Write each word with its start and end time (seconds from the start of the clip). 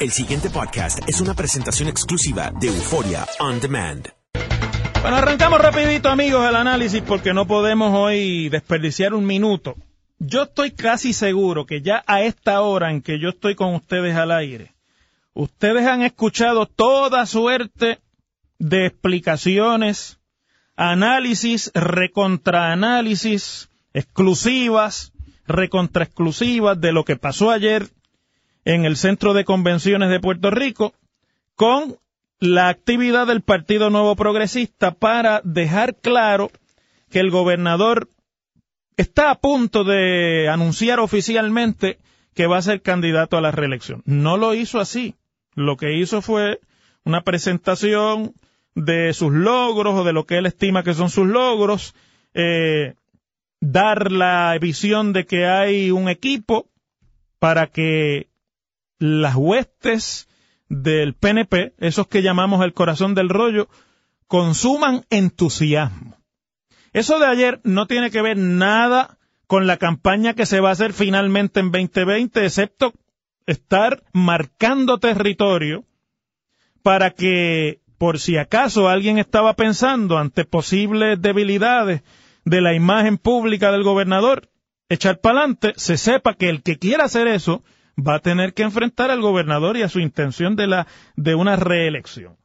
El 0.00 0.12
siguiente 0.12 0.48
podcast 0.48 1.00
es 1.08 1.20
una 1.20 1.34
presentación 1.34 1.88
exclusiva 1.88 2.52
de 2.60 2.68
Euforia 2.68 3.26
On 3.40 3.58
Demand. 3.58 4.06
Bueno, 5.02 5.16
arrancamos 5.16 5.60
rapidito, 5.60 6.08
amigos, 6.08 6.48
el 6.48 6.54
análisis 6.54 7.02
porque 7.02 7.34
no 7.34 7.48
podemos 7.48 7.92
hoy 7.92 8.48
desperdiciar 8.48 9.12
un 9.12 9.26
minuto. 9.26 9.74
Yo 10.20 10.44
estoy 10.44 10.70
casi 10.70 11.12
seguro 11.12 11.66
que 11.66 11.82
ya 11.82 12.04
a 12.06 12.22
esta 12.22 12.60
hora 12.60 12.92
en 12.92 13.02
que 13.02 13.18
yo 13.18 13.30
estoy 13.30 13.56
con 13.56 13.74
ustedes 13.74 14.14
al 14.14 14.30
aire, 14.30 14.72
ustedes 15.34 15.84
han 15.84 16.02
escuchado 16.02 16.66
toda 16.66 17.26
suerte 17.26 17.98
de 18.60 18.86
explicaciones, 18.86 20.20
análisis, 20.76 21.72
recontraanálisis, 21.74 23.68
exclusivas, 23.94 25.12
recontraexclusivas 25.48 26.80
de 26.80 26.92
lo 26.92 27.04
que 27.04 27.16
pasó 27.16 27.50
ayer 27.50 27.88
en 28.68 28.84
el 28.84 28.98
Centro 28.98 29.32
de 29.32 29.46
Convenciones 29.46 30.10
de 30.10 30.20
Puerto 30.20 30.50
Rico 30.50 30.92
con 31.54 31.96
la 32.38 32.68
actividad 32.68 33.26
del 33.26 33.40
Partido 33.40 33.88
Nuevo 33.88 34.14
Progresista 34.14 34.90
para 34.90 35.40
dejar 35.42 35.96
claro 35.96 36.50
que 37.08 37.18
el 37.18 37.30
gobernador 37.30 38.10
está 38.98 39.30
a 39.30 39.36
punto 39.36 39.84
de 39.84 40.50
anunciar 40.50 41.00
oficialmente 41.00 41.98
que 42.34 42.46
va 42.46 42.58
a 42.58 42.62
ser 42.62 42.82
candidato 42.82 43.38
a 43.38 43.40
la 43.40 43.52
reelección. 43.52 44.02
No 44.04 44.36
lo 44.36 44.52
hizo 44.52 44.80
así. 44.80 45.14
Lo 45.54 45.78
que 45.78 45.96
hizo 45.96 46.20
fue 46.20 46.60
una 47.04 47.22
presentación 47.22 48.34
de 48.74 49.14
sus 49.14 49.32
logros 49.32 49.94
o 49.94 50.04
de 50.04 50.12
lo 50.12 50.26
que 50.26 50.36
él 50.36 50.44
estima 50.44 50.82
que 50.82 50.92
son 50.92 51.08
sus 51.08 51.26
logros, 51.26 51.94
eh, 52.34 52.96
dar 53.60 54.12
la 54.12 54.54
visión 54.60 55.14
de 55.14 55.24
que 55.24 55.46
hay 55.46 55.90
un 55.90 56.10
equipo 56.10 56.68
para 57.38 57.68
que 57.68 58.28
las 58.98 59.34
huestes 59.36 60.28
del 60.68 61.14
PNP, 61.14 61.74
esos 61.78 62.06
que 62.08 62.22
llamamos 62.22 62.64
el 62.64 62.74
corazón 62.74 63.14
del 63.14 63.28
rollo, 63.28 63.68
consuman 64.26 65.06
entusiasmo. 65.10 66.16
Eso 66.92 67.18
de 67.18 67.26
ayer 67.26 67.60
no 67.64 67.86
tiene 67.86 68.10
que 68.10 68.22
ver 68.22 68.36
nada 68.36 69.18
con 69.46 69.66
la 69.66 69.78
campaña 69.78 70.34
que 70.34 70.46
se 70.46 70.60
va 70.60 70.70
a 70.70 70.72
hacer 70.72 70.92
finalmente 70.92 71.60
en 71.60 71.70
2020, 71.70 72.44
excepto 72.44 72.92
estar 73.46 74.02
marcando 74.12 74.98
territorio 74.98 75.84
para 76.82 77.12
que, 77.12 77.80
por 77.96 78.18
si 78.18 78.36
acaso 78.36 78.88
alguien 78.88 79.18
estaba 79.18 79.54
pensando 79.54 80.18
ante 80.18 80.44
posibles 80.44 81.20
debilidades 81.20 82.02
de 82.44 82.60
la 82.60 82.74
imagen 82.74 83.16
pública 83.16 83.72
del 83.72 83.82
gobernador, 83.82 84.50
echar 84.90 85.20
para 85.20 85.40
adelante, 85.40 85.72
se 85.76 85.96
sepa 85.96 86.34
que 86.34 86.50
el 86.50 86.62
que 86.62 86.78
quiera 86.78 87.04
hacer 87.04 87.26
eso 87.26 87.62
va 87.98 88.16
a 88.16 88.20
tener 88.20 88.54
que 88.54 88.62
enfrentar 88.62 89.10
al 89.10 89.20
gobernador 89.20 89.76
y 89.76 89.82
a 89.82 89.88
su 89.88 90.00
intención 90.00 90.56
de 90.56 90.66
la 90.66 90.86
de 91.16 91.34
una 91.34 91.56
reelección. 91.56 92.36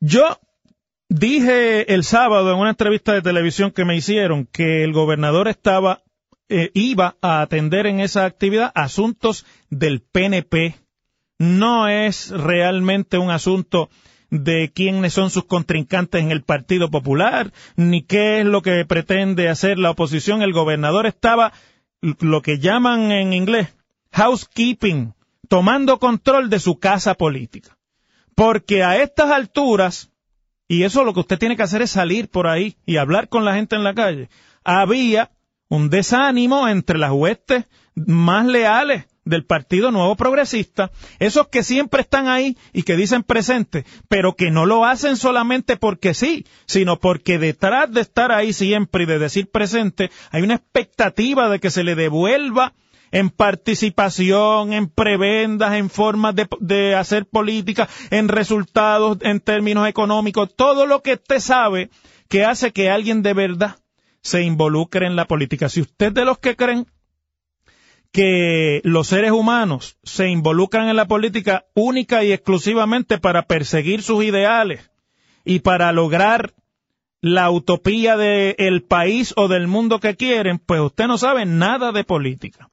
Yo 0.00 0.38
dije 1.08 1.94
el 1.94 2.04
sábado 2.04 2.52
en 2.52 2.58
una 2.58 2.70
entrevista 2.70 3.12
de 3.12 3.22
televisión 3.22 3.70
que 3.70 3.84
me 3.84 3.96
hicieron 3.96 4.46
que 4.46 4.82
el 4.84 4.92
gobernador 4.92 5.48
estaba 5.48 6.02
eh, 6.48 6.70
iba 6.74 7.16
a 7.22 7.40
atender 7.40 7.86
en 7.86 8.00
esa 8.00 8.26
actividad 8.26 8.72
asuntos 8.74 9.46
del 9.70 10.02
PNP. 10.02 10.74
No 11.38 11.88
es 11.88 12.30
realmente 12.30 13.18
un 13.18 13.30
asunto 13.30 13.88
de 14.30 14.70
quiénes 14.74 15.12
son 15.12 15.30
sus 15.30 15.44
contrincantes 15.44 16.20
en 16.20 16.32
el 16.32 16.42
Partido 16.42 16.90
Popular, 16.90 17.52
ni 17.76 18.02
qué 18.02 18.40
es 18.40 18.46
lo 18.46 18.62
que 18.62 18.84
pretende 18.84 19.48
hacer 19.48 19.78
la 19.78 19.90
oposición. 19.90 20.42
El 20.42 20.52
gobernador 20.52 21.06
estaba 21.06 21.52
lo 22.02 22.42
que 22.42 22.58
llaman 22.58 23.10
en 23.10 23.32
inglés 23.32 23.74
housekeeping, 24.14 25.12
tomando 25.48 25.98
control 25.98 26.48
de 26.48 26.60
su 26.60 26.78
casa 26.78 27.14
política. 27.14 27.76
Porque 28.36 28.84
a 28.84 29.02
estas 29.02 29.30
alturas, 29.30 30.12
y 30.68 30.84
eso 30.84 31.02
lo 31.04 31.12
que 31.12 31.20
usted 31.20 31.38
tiene 31.38 31.56
que 31.56 31.64
hacer 31.64 31.82
es 31.82 31.90
salir 31.90 32.28
por 32.28 32.46
ahí 32.46 32.76
y 32.86 32.96
hablar 32.96 33.28
con 33.28 33.44
la 33.44 33.54
gente 33.54 33.74
en 33.74 33.82
la 33.82 33.94
calle, 33.94 34.28
había 34.62 35.32
un 35.68 35.90
desánimo 35.90 36.68
entre 36.68 36.98
las 36.98 37.10
huestes 37.10 37.66
más 37.96 38.46
leales 38.46 39.06
del 39.24 39.44
Partido 39.44 39.90
Nuevo 39.90 40.14
Progresista, 40.14 40.92
esos 41.18 41.48
que 41.48 41.64
siempre 41.64 42.02
están 42.02 42.28
ahí 42.28 42.56
y 42.72 42.82
que 42.82 42.96
dicen 42.96 43.24
presente, 43.24 43.84
pero 44.08 44.36
que 44.36 44.50
no 44.50 44.64
lo 44.64 44.84
hacen 44.84 45.16
solamente 45.16 45.76
porque 45.76 46.14
sí, 46.14 46.46
sino 46.66 47.00
porque 47.00 47.38
detrás 47.38 47.90
de 47.90 48.02
estar 48.02 48.30
ahí 48.30 48.52
siempre 48.52 49.04
y 49.04 49.06
de 49.06 49.18
decir 49.18 49.50
presente, 49.50 50.10
hay 50.30 50.42
una 50.42 50.54
expectativa 50.54 51.48
de 51.48 51.58
que 51.58 51.70
se 51.70 51.82
le 51.82 51.94
devuelva 51.94 52.74
en 53.14 53.30
participación, 53.30 54.72
en 54.72 54.88
prebendas, 54.88 55.74
en 55.74 55.88
formas 55.88 56.34
de, 56.34 56.94
hacer 56.96 57.26
política, 57.26 57.88
en 58.10 58.26
resultados, 58.26 59.18
en 59.20 59.38
términos 59.38 59.88
económicos, 59.88 60.52
todo 60.56 60.84
lo 60.84 61.00
que 61.00 61.12
usted 61.12 61.38
sabe 61.38 61.90
que 62.28 62.44
hace 62.44 62.72
que 62.72 62.90
alguien 62.90 63.22
de 63.22 63.32
verdad 63.32 63.76
se 64.20 64.42
involucre 64.42 65.06
en 65.06 65.14
la 65.14 65.26
política. 65.26 65.68
Si 65.68 65.80
usted 65.80 66.10
de 66.10 66.24
los 66.24 66.38
que 66.38 66.56
creen 66.56 66.88
que 68.10 68.80
los 68.82 69.06
seres 69.06 69.30
humanos 69.30 69.96
se 70.02 70.28
involucran 70.28 70.88
en 70.88 70.96
la 70.96 71.06
política 71.06 71.66
única 71.74 72.24
y 72.24 72.32
exclusivamente 72.32 73.18
para 73.18 73.46
perseguir 73.46 74.02
sus 74.02 74.24
ideales 74.24 74.90
y 75.44 75.60
para 75.60 75.92
lograr 75.92 76.52
la 77.20 77.48
utopía 77.52 78.16
del 78.16 78.82
país 78.82 79.34
o 79.36 79.46
del 79.46 79.68
mundo 79.68 80.00
que 80.00 80.16
quieren, 80.16 80.58
pues 80.58 80.80
usted 80.80 81.06
no 81.06 81.16
sabe 81.16 81.46
nada 81.46 81.92
de 81.92 82.02
política. 82.02 82.70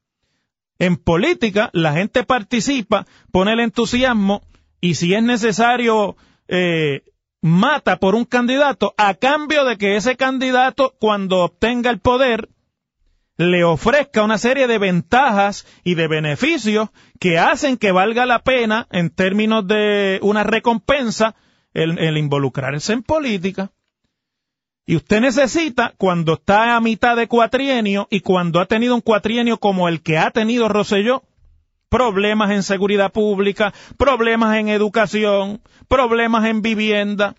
En 0.82 0.96
política, 0.96 1.70
la 1.74 1.92
gente 1.92 2.24
participa, 2.24 3.06
pone 3.30 3.52
el 3.52 3.60
entusiasmo 3.60 4.42
y 4.80 4.96
si 4.96 5.14
es 5.14 5.22
necesario, 5.22 6.16
eh, 6.48 7.04
mata 7.40 7.98
por 8.00 8.16
un 8.16 8.24
candidato 8.24 8.92
a 8.98 9.14
cambio 9.14 9.64
de 9.64 9.78
que 9.78 9.94
ese 9.94 10.16
candidato, 10.16 10.96
cuando 10.98 11.44
obtenga 11.44 11.88
el 11.88 12.00
poder, 12.00 12.48
le 13.36 13.62
ofrezca 13.62 14.24
una 14.24 14.38
serie 14.38 14.66
de 14.66 14.78
ventajas 14.78 15.68
y 15.84 15.94
de 15.94 16.08
beneficios 16.08 16.88
que 17.20 17.38
hacen 17.38 17.76
que 17.76 17.92
valga 17.92 18.26
la 18.26 18.40
pena, 18.40 18.88
en 18.90 19.10
términos 19.10 19.64
de 19.68 20.18
una 20.20 20.42
recompensa, 20.42 21.36
el, 21.74 22.16
involucrarse 22.16 22.92
en 22.92 23.04
política. 23.04 23.70
Y 24.84 24.96
usted 24.96 25.20
necesita, 25.20 25.94
cuando 25.96 26.34
está 26.34 26.74
a 26.74 26.80
mitad 26.80 27.16
de 27.16 27.28
cuatrienio 27.28 28.08
y 28.10 28.20
cuando 28.20 28.60
ha 28.60 28.66
tenido 28.66 28.94
un 28.94 29.00
cuatrienio 29.00 29.58
como 29.58 29.88
el 29.88 30.02
que 30.02 30.18
ha 30.18 30.30
tenido 30.30 30.68
Rosselló, 30.68 31.22
problemas 31.88 32.50
en 32.50 32.62
seguridad 32.62 33.12
pública, 33.12 33.72
problemas 33.96 34.56
en 34.56 34.68
educación, 34.68 35.60
problemas 35.88 36.46
en 36.46 36.62
vivienda, 36.62 37.36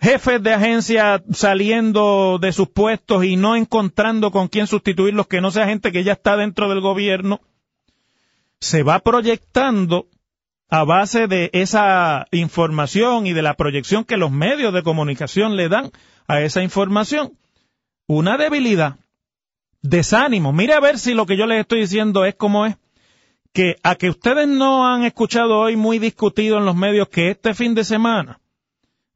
jefes 0.00 0.42
de 0.42 0.54
agencia 0.54 1.22
saliendo 1.32 2.38
de 2.40 2.52
sus 2.52 2.68
puestos 2.68 3.24
y 3.24 3.36
no 3.36 3.54
encontrando 3.54 4.30
con 4.30 4.48
quién 4.48 4.66
sustituirlos 4.66 5.26
que 5.26 5.40
no 5.40 5.50
sea 5.50 5.66
gente 5.66 5.92
que 5.92 6.04
ya 6.04 6.14
está 6.14 6.36
dentro 6.36 6.68
del 6.68 6.80
gobierno, 6.80 7.40
se 8.60 8.82
va 8.82 8.98
proyectando 9.00 10.08
a 10.68 10.84
base 10.84 11.26
de 11.26 11.50
esa 11.52 12.26
información 12.30 13.26
y 13.26 13.32
de 13.32 13.42
la 13.42 13.54
proyección 13.54 14.04
que 14.04 14.16
los 14.16 14.30
medios 14.30 14.72
de 14.72 14.82
comunicación 14.82 15.56
le 15.56 15.68
dan 15.68 15.90
a 16.26 16.40
esa 16.40 16.62
información, 16.62 17.32
una 18.06 18.36
debilidad, 18.36 18.96
desánimo. 19.82 20.52
Mire 20.52 20.74
a 20.74 20.80
ver 20.80 20.98
si 20.98 21.14
lo 21.14 21.26
que 21.26 21.36
yo 21.36 21.46
les 21.46 21.60
estoy 21.60 21.80
diciendo 21.80 22.24
es 22.24 22.34
como 22.34 22.66
es. 22.66 22.76
Que 23.52 23.76
a 23.82 23.94
que 23.94 24.10
ustedes 24.10 24.46
no 24.46 24.86
han 24.86 25.04
escuchado 25.04 25.58
hoy 25.58 25.74
muy 25.74 25.98
discutido 25.98 26.58
en 26.58 26.66
los 26.66 26.76
medios 26.76 27.08
que 27.08 27.30
este 27.30 27.54
fin 27.54 27.74
de 27.74 27.82
semana 27.82 28.40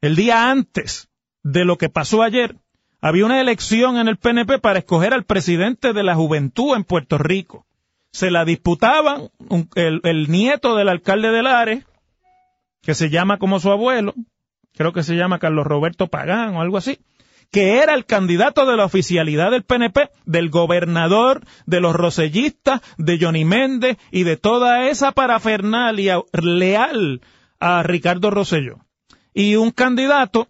el 0.02 0.16
día 0.16 0.50
antes 0.50 1.08
de 1.44 1.64
lo 1.64 1.78
que 1.78 1.88
pasó 1.88 2.24
ayer, 2.24 2.56
había 3.00 3.24
una 3.24 3.40
elección 3.40 3.98
en 3.98 4.08
el 4.08 4.16
PNP 4.16 4.58
para 4.58 4.80
escoger 4.80 5.14
al 5.14 5.24
presidente 5.24 5.92
de 5.92 6.02
la 6.02 6.16
juventud 6.16 6.74
en 6.74 6.82
Puerto 6.82 7.18
Rico. 7.18 7.66
Se 8.12 8.30
la 8.30 8.44
disputaban 8.44 9.30
el, 9.74 10.30
nieto 10.30 10.76
del 10.76 10.88
alcalde 10.88 11.30
de 11.30 11.42
Lares, 11.42 11.84
que 12.82 12.94
se 12.94 13.10
llama 13.10 13.38
como 13.38 13.58
su 13.58 13.70
abuelo, 13.70 14.14
creo 14.74 14.92
que 14.92 15.02
se 15.02 15.14
llama 15.14 15.38
Carlos 15.38 15.66
Roberto 15.66 16.08
Pagán 16.08 16.54
o 16.54 16.60
algo 16.60 16.76
así, 16.76 17.00
que 17.50 17.78
era 17.78 17.94
el 17.94 18.06
candidato 18.06 18.66
de 18.66 18.76
la 18.76 18.84
oficialidad 18.84 19.50
del 19.50 19.62
PNP, 19.62 20.10
del 20.24 20.50
gobernador, 20.50 21.44
de 21.66 21.80
los 21.80 21.94
rosellistas, 21.94 22.80
de 22.96 23.18
Johnny 23.20 23.44
Méndez 23.44 23.98
y 24.10 24.24
de 24.24 24.36
toda 24.36 24.88
esa 24.88 25.12
parafernalia 25.12 26.20
leal 26.32 27.20
a 27.60 27.82
Ricardo 27.82 28.30
Rosselló. 28.30 28.78
Y 29.34 29.56
un 29.56 29.70
candidato 29.70 30.48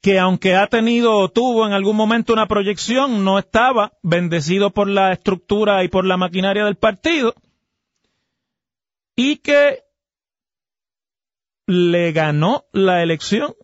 que 0.00 0.18
aunque 0.18 0.56
ha 0.56 0.66
tenido 0.66 1.16
o 1.16 1.28
tuvo 1.28 1.66
en 1.66 1.72
algún 1.72 1.96
momento 1.96 2.32
una 2.32 2.46
proyección, 2.46 3.24
no 3.24 3.38
estaba 3.38 3.92
bendecido 4.02 4.70
por 4.70 4.88
la 4.88 5.12
estructura 5.12 5.84
y 5.84 5.88
por 5.88 6.06
la 6.06 6.16
maquinaria 6.16 6.64
del 6.64 6.76
partido, 6.76 7.34
y 9.14 9.36
que 9.36 9.84
le 11.66 12.12
ganó 12.12 12.64
la 12.72 13.02
elección 13.02 13.54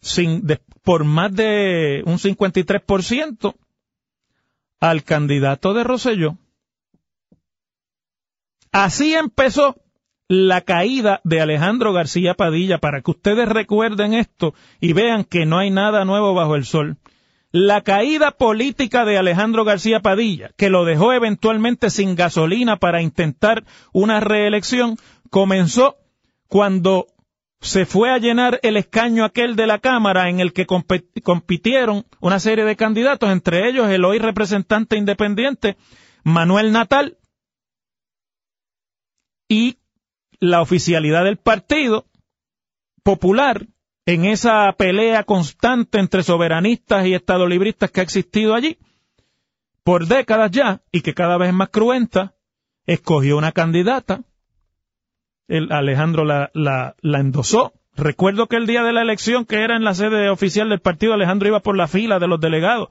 sin, 0.00 0.46
por 0.82 1.04
más 1.04 1.34
de 1.34 2.02
un 2.06 2.18
53% 2.18 3.54
al 4.80 5.02
candidato 5.02 5.74
de 5.74 5.82
Roselló. 5.82 6.38
Así 8.70 9.14
empezó 9.14 9.76
la 10.28 10.62
caída 10.62 11.20
de 11.24 11.40
Alejandro 11.40 11.92
García 11.92 12.34
Padilla, 12.34 12.78
para 12.78 13.02
que 13.02 13.10
ustedes 13.10 13.48
recuerden 13.48 14.14
esto 14.14 14.54
y 14.80 14.92
vean 14.92 15.24
que 15.24 15.46
no 15.46 15.58
hay 15.58 15.70
nada 15.70 16.04
nuevo 16.04 16.34
bajo 16.34 16.56
el 16.56 16.64
sol. 16.64 16.96
La 17.50 17.82
caída 17.82 18.32
política 18.32 19.04
de 19.04 19.16
Alejandro 19.16 19.64
García 19.64 20.00
Padilla, 20.00 20.50
que 20.56 20.70
lo 20.70 20.84
dejó 20.84 21.12
eventualmente 21.12 21.90
sin 21.90 22.16
gasolina 22.16 22.78
para 22.78 23.00
intentar 23.00 23.64
una 23.92 24.18
reelección, 24.20 24.96
comenzó 25.30 25.96
cuando 26.48 27.06
se 27.60 27.86
fue 27.86 28.10
a 28.10 28.18
llenar 28.18 28.58
el 28.62 28.76
escaño 28.76 29.24
aquel 29.24 29.56
de 29.56 29.66
la 29.66 29.78
Cámara 29.78 30.28
en 30.28 30.40
el 30.40 30.52
que 30.52 30.66
compitieron 30.66 32.06
una 32.20 32.40
serie 32.40 32.64
de 32.64 32.76
candidatos, 32.76 33.30
entre 33.30 33.68
ellos 33.68 33.88
el 33.88 34.04
hoy 34.04 34.18
representante 34.18 34.96
independiente 34.96 35.76
Manuel 36.24 36.72
Natal, 36.72 37.18
y 39.48 39.78
la 40.44 40.60
oficialidad 40.60 41.24
del 41.24 41.38
Partido 41.38 42.06
Popular 43.02 43.66
en 44.06 44.26
esa 44.26 44.72
pelea 44.72 45.24
constante 45.24 45.98
entre 45.98 46.22
soberanistas 46.22 47.06
y 47.06 47.14
estadolibristas 47.14 47.90
que 47.90 48.00
ha 48.00 48.02
existido 48.02 48.54
allí 48.54 48.78
por 49.82 50.06
décadas 50.06 50.50
ya 50.50 50.82
y 50.92 51.00
que 51.00 51.14
cada 51.14 51.38
vez 51.38 51.48
es 51.48 51.54
más 51.54 51.70
cruenta, 51.70 52.34
escogió 52.86 53.36
una 53.36 53.52
candidata, 53.52 54.22
el 55.48 55.72
Alejandro 55.72 56.24
la, 56.24 56.50
la, 56.54 56.94
la 57.00 57.20
endosó. 57.20 57.74
Recuerdo 57.94 58.46
que 58.46 58.56
el 58.56 58.66
día 58.66 58.82
de 58.82 58.92
la 58.92 59.02
elección, 59.02 59.44
que 59.44 59.62
era 59.62 59.76
en 59.76 59.84
la 59.84 59.94
sede 59.94 60.28
oficial 60.28 60.68
del 60.68 60.80
partido, 60.80 61.14
Alejandro 61.14 61.48
iba 61.48 61.60
por 61.60 61.76
la 61.76 61.86
fila 61.86 62.18
de 62.18 62.26
los 62.26 62.40
delegados, 62.40 62.88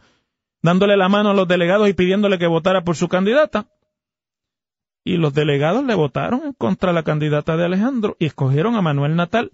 dándole 0.61 0.97
la 0.97 1.09
mano 1.09 1.31
a 1.31 1.33
los 1.33 1.47
delegados 1.47 1.89
y 1.89 1.93
pidiéndole 1.93 2.39
que 2.39 2.47
votara 2.47 2.83
por 2.83 2.95
su 2.95 3.07
candidata 3.07 3.67
y 5.03 5.17
los 5.17 5.33
delegados 5.33 5.83
le 5.83 5.95
votaron 5.95 6.53
contra 6.53 6.93
la 6.93 7.03
candidata 7.03 7.57
de 7.57 7.65
Alejandro 7.65 8.15
y 8.19 8.25
escogieron 8.25 8.75
a 8.75 8.81
Manuel 8.81 9.15
Natal, 9.15 9.51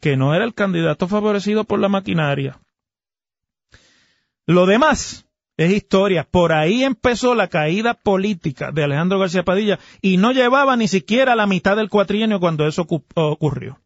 que 0.00 0.16
no 0.16 0.34
era 0.34 0.44
el 0.44 0.54
candidato 0.54 1.08
favorecido 1.08 1.64
por 1.64 1.78
la 1.78 1.88
maquinaria. 1.88 2.60
Lo 4.46 4.66
demás 4.66 5.26
es 5.56 5.72
historia. 5.72 6.26
Por 6.30 6.52
ahí 6.52 6.84
empezó 6.84 7.34
la 7.34 7.48
caída 7.48 7.94
política 7.94 8.72
de 8.72 8.84
Alejandro 8.84 9.18
García 9.18 9.44
Padilla 9.44 9.78
y 10.00 10.16
no 10.16 10.32
llevaba 10.32 10.76
ni 10.76 10.88
siquiera 10.88 11.36
la 11.36 11.46
mitad 11.46 11.76
del 11.76 11.90
cuatrienio 11.90 12.40
cuando 12.40 12.66
eso 12.66 12.86
ocurrió. 13.14 13.78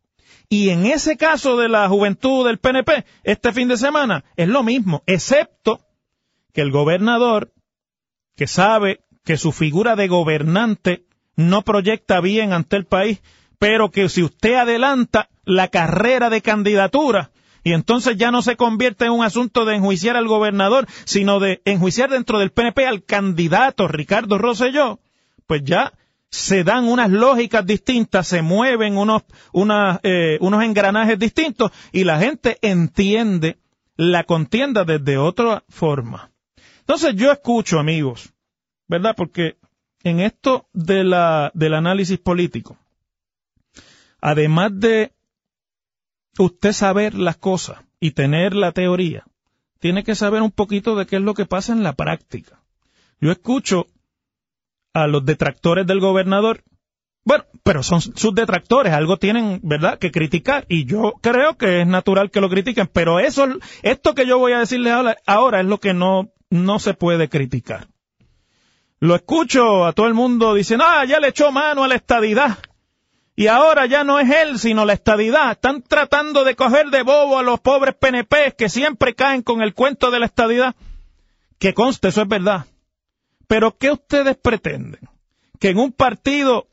Y 0.48 0.70
en 0.70 0.86
ese 0.86 1.16
caso 1.16 1.56
de 1.56 1.68
la 1.68 1.88
juventud 1.88 2.46
del 2.46 2.58
PNP, 2.58 3.04
este 3.24 3.52
fin 3.52 3.68
de 3.68 3.76
semana, 3.76 4.24
es 4.36 4.48
lo 4.48 4.62
mismo, 4.62 5.02
excepto 5.06 5.80
que 6.52 6.60
el 6.60 6.70
gobernador, 6.70 7.52
que 8.36 8.46
sabe 8.46 9.03
que 9.24 9.36
su 9.36 9.52
figura 9.52 9.96
de 9.96 10.08
gobernante 10.08 11.04
no 11.36 11.62
proyecta 11.62 12.20
bien 12.20 12.52
ante 12.52 12.76
el 12.76 12.84
país, 12.84 13.20
pero 13.58 13.90
que 13.90 14.08
si 14.08 14.22
usted 14.22 14.54
adelanta 14.54 15.28
la 15.44 15.68
carrera 15.68 16.30
de 16.30 16.42
candidatura, 16.42 17.30
y 17.64 17.72
entonces 17.72 18.16
ya 18.16 18.30
no 18.30 18.42
se 18.42 18.56
convierte 18.56 19.06
en 19.06 19.12
un 19.12 19.24
asunto 19.24 19.64
de 19.64 19.76
enjuiciar 19.76 20.16
al 20.16 20.28
gobernador, 20.28 20.86
sino 21.04 21.40
de 21.40 21.62
enjuiciar 21.64 22.10
dentro 22.10 22.38
del 22.38 22.52
PNP 22.52 22.86
al 22.86 23.04
candidato 23.04 23.88
Ricardo 23.88 24.36
Rosselló, 24.36 25.00
pues 25.46 25.62
ya 25.64 25.94
se 26.30 26.62
dan 26.62 26.84
unas 26.84 27.10
lógicas 27.10 27.64
distintas, 27.64 28.28
se 28.28 28.42
mueven 28.42 28.98
unos, 28.98 29.22
eh, 30.02 30.36
unos 30.40 30.62
engranajes 30.62 31.18
distintos 31.18 31.72
y 31.90 32.04
la 32.04 32.18
gente 32.18 32.58
entiende 32.60 33.56
la 33.96 34.24
contienda 34.24 34.84
desde 34.84 35.16
otra 35.16 35.64
forma. 35.68 36.32
Entonces 36.80 37.14
yo 37.14 37.32
escucho, 37.32 37.78
amigos, 37.78 38.34
¿verdad? 38.88 39.14
Porque 39.16 39.56
en 40.02 40.20
esto 40.20 40.68
de 40.72 41.04
la, 41.04 41.50
del 41.54 41.74
análisis 41.74 42.18
político, 42.18 42.76
además 44.20 44.72
de 44.74 45.12
usted 46.38 46.72
saber 46.72 47.14
las 47.14 47.36
cosas 47.36 47.78
y 48.00 48.12
tener 48.12 48.54
la 48.54 48.72
teoría, 48.72 49.24
tiene 49.80 50.04
que 50.04 50.14
saber 50.14 50.42
un 50.42 50.50
poquito 50.50 50.96
de 50.96 51.06
qué 51.06 51.16
es 51.16 51.22
lo 51.22 51.34
que 51.34 51.46
pasa 51.46 51.72
en 51.72 51.82
la 51.82 51.94
práctica. 51.94 52.62
Yo 53.20 53.30
escucho 53.30 53.86
a 54.92 55.06
los 55.06 55.24
detractores 55.24 55.86
del 55.86 56.00
gobernador, 56.00 56.62
bueno, 57.24 57.44
pero 57.62 57.82
son 57.82 58.00
sus 58.00 58.34
detractores, 58.34 58.92
algo 58.92 59.16
tienen, 59.16 59.60
¿verdad?, 59.62 59.98
que 59.98 60.10
criticar, 60.10 60.66
y 60.68 60.84
yo 60.84 61.14
creo 61.22 61.56
que 61.56 61.80
es 61.80 61.86
natural 61.86 62.30
que 62.30 62.40
lo 62.40 62.50
critiquen, 62.50 62.88
pero 62.92 63.18
eso, 63.18 63.46
esto 63.82 64.14
que 64.14 64.26
yo 64.26 64.38
voy 64.38 64.52
a 64.52 64.58
decirles 64.58 64.92
ahora, 64.92 65.16
ahora 65.26 65.60
es 65.60 65.66
lo 65.66 65.80
que 65.80 65.94
no, 65.94 66.32
no 66.50 66.78
se 66.78 66.94
puede 66.94 67.28
criticar. 67.28 67.88
Lo 69.00 69.14
escucho 69.14 69.84
a 69.84 69.92
todo 69.92 70.06
el 70.06 70.14
mundo 70.14 70.54
diciendo, 70.54 70.84
ah, 70.86 71.04
ya 71.04 71.20
le 71.20 71.28
echó 71.28 71.52
mano 71.52 71.84
a 71.84 71.88
la 71.88 71.96
estadidad. 71.96 72.58
Y 73.36 73.48
ahora 73.48 73.86
ya 73.86 74.04
no 74.04 74.20
es 74.20 74.30
él, 74.30 74.58
sino 74.58 74.84
la 74.84 74.92
estadidad. 74.92 75.52
Están 75.52 75.82
tratando 75.82 76.44
de 76.44 76.54
coger 76.54 76.90
de 76.90 77.02
bobo 77.02 77.38
a 77.38 77.42
los 77.42 77.60
pobres 77.60 77.94
PNP 77.96 78.54
que 78.56 78.68
siempre 78.68 79.14
caen 79.14 79.42
con 79.42 79.60
el 79.60 79.74
cuento 79.74 80.10
de 80.10 80.20
la 80.20 80.26
estadidad. 80.26 80.76
Que 81.58 81.74
conste, 81.74 82.08
eso 82.08 82.22
es 82.22 82.28
verdad. 82.28 82.66
Pero 83.48 83.76
¿qué 83.76 83.90
ustedes 83.90 84.36
pretenden? 84.36 85.08
Que 85.58 85.70
en 85.70 85.78
un 85.78 85.92
partido 85.92 86.68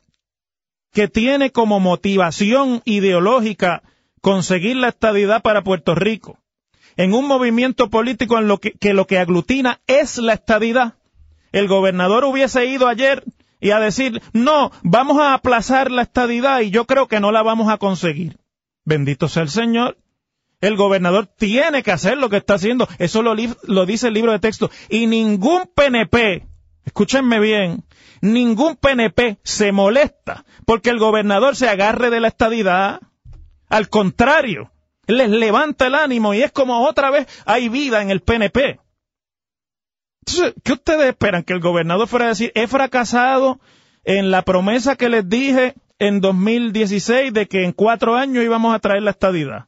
que 0.92 1.08
tiene 1.08 1.50
como 1.50 1.80
motivación 1.80 2.82
ideológica 2.84 3.82
conseguir 4.20 4.76
la 4.76 4.88
estadidad 4.88 5.42
para 5.42 5.64
Puerto 5.64 5.94
Rico, 5.94 6.38
en 6.96 7.14
un 7.14 7.26
movimiento 7.26 7.90
político 7.90 8.38
en 8.38 8.46
lo 8.46 8.58
que, 8.58 8.72
que 8.72 8.94
lo 8.94 9.06
que 9.06 9.18
aglutina 9.18 9.80
es 9.86 10.18
la 10.18 10.34
estadidad, 10.34 10.94
el 11.52 11.68
gobernador 11.68 12.24
hubiese 12.24 12.66
ido 12.66 12.88
ayer 12.88 13.24
y 13.60 13.70
a 13.70 13.78
decir, 13.78 14.20
no, 14.32 14.72
vamos 14.82 15.18
a 15.20 15.34
aplazar 15.34 15.90
la 15.90 16.02
estadidad 16.02 16.60
y 16.60 16.70
yo 16.70 16.84
creo 16.86 17.06
que 17.06 17.20
no 17.20 17.30
la 17.30 17.42
vamos 17.42 17.70
a 17.70 17.78
conseguir. 17.78 18.38
Bendito 18.84 19.28
sea 19.28 19.44
el 19.44 19.50
Señor. 19.50 19.98
El 20.60 20.76
gobernador 20.76 21.26
tiene 21.26 21.82
que 21.82 21.92
hacer 21.92 22.18
lo 22.18 22.28
que 22.28 22.38
está 22.38 22.54
haciendo. 22.54 22.88
Eso 22.98 23.22
lo, 23.22 23.34
lo 23.62 23.86
dice 23.86 24.08
el 24.08 24.14
libro 24.14 24.32
de 24.32 24.38
texto. 24.38 24.70
Y 24.88 25.06
ningún 25.06 25.70
PNP, 25.74 26.46
escúchenme 26.84 27.38
bien, 27.38 27.84
ningún 28.20 28.76
PNP 28.76 29.38
se 29.42 29.72
molesta 29.72 30.44
porque 30.64 30.90
el 30.90 30.98
gobernador 30.98 31.54
se 31.54 31.68
agarre 31.68 32.10
de 32.10 32.20
la 32.20 32.28
estadidad. 32.28 33.00
Al 33.68 33.88
contrario, 33.88 34.72
les 35.06 35.28
levanta 35.30 35.86
el 35.86 35.94
ánimo 35.94 36.34
y 36.34 36.42
es 36.42 36.52
como 36.52 36.86
otra 36.86 37.10
vez 37.10 37.26
hay 37.44 37.68
vida 37.68 38.02
en 38.02 38.10
el 38.10 38.22
PNP. 38.22 38.80
¿Qué 40.62 40.72
ustedes 40.72 41.08
esperan? 41.08 41.42
Que 41.42 41.52
el 41.52 41.60
gobernador 41.60 42.08
fuera 42.08 42.26
a 42.26 42.28
decir, 42.30 42.52
he 42.54 42.66
fracasado 42.66 43.60
en 44.04 44.30
la 44.30 44.42
promesa 44.42 44.96
que 44.96 45.08
les 45.08 45.28
dije 45.28 45.74
en 45.98 46.20
2016 46.20 47.32
de 47.32 47.46
que 47.46 47.64
en 47.64 47.72
cuatro 47.72 48.16
años 48.16 48.44
íbamos 48.44 48.74
a 48.74 48.80
traer 48.80 49.02
la 49.02 49.12
estadidad. 49.12 49.66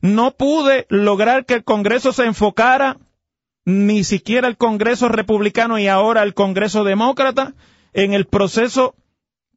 No 0.00 0.32
pude 0.32 0.86
lograr 0.90 1.44
que 1.44 1.54
el 1.54 1.64
Congreso 1.64 2.12
se 2.12 2.24
enfocara, 2.24 2.98
ni 3.64 4.04
siquiera 4.04 4.48
el 4.48 4.56
Congreso 4.56 5.08
republicano 5.08 5.78
y 5.78 5.88
ahora 5.88 6.22
el 6.22 6.34
Congreso 6.34 6.84
demócrata, 6.84 7.54
en 7.92 8.12
el 8.12 8.26
proceso 8.26 8.94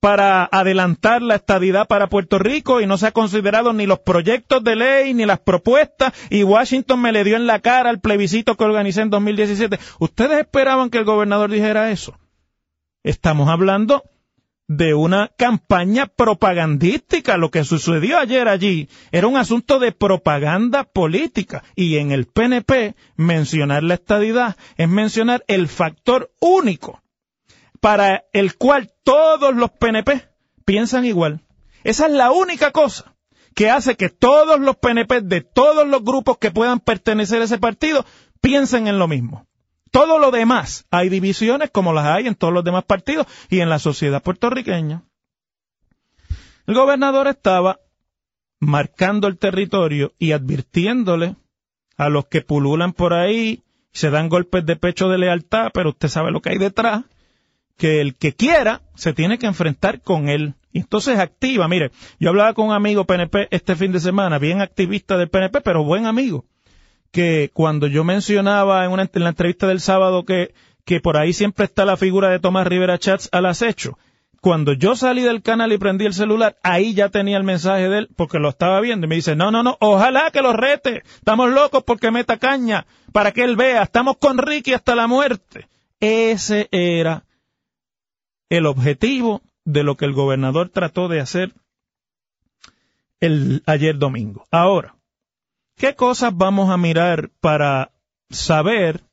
para 0.01 0.49
adelantar 0.51 1.21
la 1.21 1.35
estadidad 1.35 1.87
para 1.87 2.07
Puerto 2.07 2.39
Rico 2.39 2.81
y 2.81 2.87
no 2.87 2.97
se 2.97 3.05
ha 3.07 3.11
considerado 3.11 3.71
ni 3.71 3.85
los 3.85 3.99
proyectos 3.99 4.63
de 4.63 4.75
ley 4.75 5.13
ni 5.13 5.27
las 5.27 5.39
propuestas 5.39 6.11
y 6.31 6.43
Washington 6.43 6.99
me 6.99 7.11
le 7.11 7.23
dio 7.23 7.35
en 7.35 7.45
la 7.45 7.59
cara 7.59 7.91
al 7.91 8.01
plebiscito 8.01 8.57
que 8.57 8.63
organicé 8.63 9.01
en 9.01 9.11
2017. 9.11 9.79
¿Ustedes 9.99 10.39
esperaban 10.39 10.89
que 10.89 10.97
el 10.97 11.05
gobernador 11.05 11.51
dijera 11.51 11.91
eso? 11.91 12.17
Estamos 13.03 13.47
hablando 13.47 14.03
de 14.67 14.95
una 14.95 15.29
campaña 15.37 16.07
propagandística. 16.07 17.37
Lo 17.37 17.51
que 17.51 17.63
sucedió 17.63 18.17
ayer 18.17 18.47
allí 18.47 18.89
era 19.11 19.27
un 19.27 19.37
asunto 19.37 19.77
de 19.77 19.91
propaganda 19.91 20.83
política. 20.83 21.63
Y 21.75 21.97
en 21.97 22.11
el 22.11 22.25
PNP, 22.25 22.95
mencionar 23.17 23.83
la 23.83 23.95
estadidad 23.95 24.55
es 24.77 24.89
mencionar 24.89 25.43
el 25.47 25.67
factor 25.67 26.31
único 26.39 27.01
para 27.81 28.25
el 28.31 28.55
cual 28.55 28.93
todos 29.03 29.53
los 29.53 29.71
PNP 29.71 30.29
piensan 30.63 31.03
igual. 31.03 31.41
Esa 31.83 32.05
es 32.05 32.13
la 32.13 32.31
única 32.31 32.71
cosa 32.71 33.15
que 33.55 33.69
hace 33.69 33.97
que 33.97 34.09
todos 34.09 34.59
los 34.59 34.77
PNP 34.77 35.21
de 35.21 35.41
todos 35.41 35.85
los 35.87 36.03
grupos 36.03 36.37
que 36.37 36.51
puedan 36.51 36.79
pertenecer 36.79 37.41
a 37.41 37.45
ese 37.45 37.57
partido 37.57 38.05
piensen 38.39 38.87
en 38.87 38.97
lo 38.97 39.07
mismo. 39.07 39.47
Todo 39.91 40.19
lo 40.19 40.31
demás, 40.31 40.85
hay 40.89 41.09
divisiones 41.09 41.69
como 41.69 41.91
las 41.91 42.05
hay 42.05 42.27
en 42.27 42.35
todos 42.35 42.53
los 42.53 42.63
demás 42.63 42.85
partidos 42.85 43.27
y 43.49 43.59
en 43.59 43.69
la 43.69 43.79
sociedad 43.79 44.23
puertorriqueña. 44.23 45.03
El 46.65 46.75
gobernador 46.75 47.27
estaba 47.27 47.81
marcando 48.59 49.27
el 49.27 49.37
territorio 49.37 50.13
y 50.17 50.31
advirtiéndole 50.31 51.35
a 51.97 52.09
los 52.09 52.27
que 52.27 52.41
pululan 52.41 52.93
por 52.93 53.13
ahí, 53.13 53.63
se 53.91 54.11
dan 54.11 54.29
golpes 54.29 54.65
de 54.65 54.77
pecho 54.77 55.09
de 55.09 55.17
lealtad, 55.17 55.71
pero 55.73 55.89
usted 55.89 56.07
sabe 56.07 56.31
lo 56.31 56.41
que 56.41 56.51
hay 56.51 56.57
detrás, 56.57 57.03
que 57.77 58.01
el 58.01 58.15
que 58.15 58.33
quiera 58.33 58.81
se 58.95 59.13
tiene 59.13 59.37
que 59.37 59.47
enfrentar 59.47 60.01
con 60.01 60.29
él. 60.29 60.55
Y 60.73 60.79
entonces 60.79 61.19
activa, 61.19 61.67
mire, 61.67 61.91
yo 62.19 62.29
hablaba 62.29 62.53
con 62.53 62.67
un 62.67 62.73
amigo 62.73 63.05
PNP 63.05 63.47
este 63.51 63.75
fin 63.75 63.91
de 63.91 63.99
semana, 63.99 64.39
bien 64.39 64.61
activista 64.61 65.17
del 65.17 65.29
PNP, 65.29 65.61
pero 65.61 65.83
buen 65.83 66.05
amigo, 66.05 66.45
que 67.11 67.51
cuando 67.53 67.87
yo 67.87 68.03
mencionaba 68.03 68.85
en, 68.85 68.91
una, 68.91 69.09
la 69.13 69.29
entrevista 69.29 69.67
del 69.67 69.81
sábado 69.81 70.23
que, 70.23 70.53
que 70.85 71.01
por 71.01 71.17
ahí 71.17 71.33
siempre 71.33 71.65
está 71.65 71.83
la 71.83 71.97
figura 71.97 72.29
de 72.29 72.39
Tomás 72.39 72.67
Rivera 72.67 72.97
Chats 72.97 73.27
al 73.33 73.47
acecho, 73.47 73.97
cuando 74.41 74.73
yo 74.73 74.95
salí 74.95 75.21
del 75.21 75.43
canal 75.43 75.71
y 75.71 75.77
prendí 75.77 76.05
el 76.05 76.15
celular, 76.15 76.57
ahí 76.63 76.95
ya 76.95 77.09
tenía 77.09 77.37
el 77.37 77.43
mensaje 77.43 77.87
de 77.89 77.99
él, 77.99 78.09
porque 78.15 78.39
lo 78.39 78.49
estaba 78.49 78.81
viendo, 78.81 79.05
y 79.05 79.09
me 79.09 79.15
dice, 79.15 79.35
no, 79.35 79.51
no, 79.51 79.61
no, 79.61 79.77
ojalá 79.79 80.31
que 80.31 80.41
lo 80.41 80.51
rete, 80.51 81.03
estamos 81.15 81.51
locos 81.51 81.83
porque 81.83 82.09
meta 82.09 82.37
caña, 82.37 82.87
para 83.13 83.33
que 83.33 83.43
él 83.43 83.55
vea, 83.55 83.83
estamos 83.83 84.17
con 84.17 84.39
Ricky 84.39 84.73
hasta 84.73 84.95
la 84.95 85.05
muerte. 85.05 85.67
Ese 85.99 86.67
era 86.71 87.23
el 88.51 88.65
objetivo 88.65 89.41
de 89.63 89.81
lo 89.81 89.95
que 89.95 90.03
el 90.03 90.11
gobernador 90.11 90.69
trató 90.69 91.07
de 91.07 91.21
hacer 91.21 91.53
el, 93.21 93.63
ayer 93.65 93.97
domingo. 93.97 94.45
Ahora, 94.51 94.95
¿qué 95.77 95.95
cosas 95.95 96.35
vamos 96.35 96.69
a 96.69 96.75
mirar 96.75 97.31
para 97.39 97.91
saber 98.29 99.05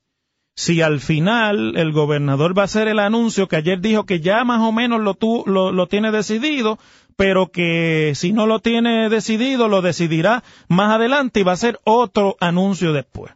si 0.56 0.82
al 0.82 0.98
final 0.98 1.76
el 1.76 1.92
gobernador 1.92 2.58
va 2.58 2.62
a 2.62 2.64
hacer 2.64 2.88
el 2.88 2.98
anuncio 2.98 3.46
que 3.46 3.54
ayer 3.54 3.80
dijo 3.80 4.06
que 4.06 4.18
ya 4.18 4.42
más 4.42 4.60
o 4.60 4.72
menos 4.72 5.00
lo, 5.00 5.70
lo, 5.70 5.86
tiene 5.86 6.10
decidido, 6.10 6.80
pero 7.14 7.52
que 7.52 8.14
si 8.16 8.32
no 8.32 8.48
lo 8.48 8.58
tiene 8.58 9.08
decidido, 9.08 9.68
lo 9.68 9.82
decidirá 9.82 10.42
más 10.66 10.90
adelante 10.90 11.38
y 11.38 11.42
va 11.44 11.52
a 11.52 11.54
hacer 11.54 11.78
otro 11.84 12.36
anuncio 12.40 12.92
después. 12.92 13.32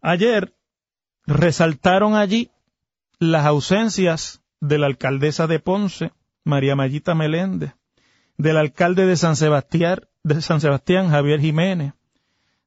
Ayer 0.00 0.54
resaltaron 1.26 2.14
allí 2.14 2.50
las 3.18 3.46
ausencias 3.46 4.42
de 4.60 4.78
la 4.78 4.86
alcaldesa 4.86 5.46
de 5.46 5.60
Ponce, 5.60 6.12
María 6.44 6.76
Mayita 6.76 7.14
Meléndez, 7.14 7.74
del 8.36 8.56
alcalde 8.56 9.06
de 9.06 9.16
San 9.16 9.36
Sebastián, 9.36 10.00
de 10.22 10.42
San 10.42 10.60
Sebastián, 10.60 11.08
Javier 11.08 11.40
Jiménez, 11.40 11.94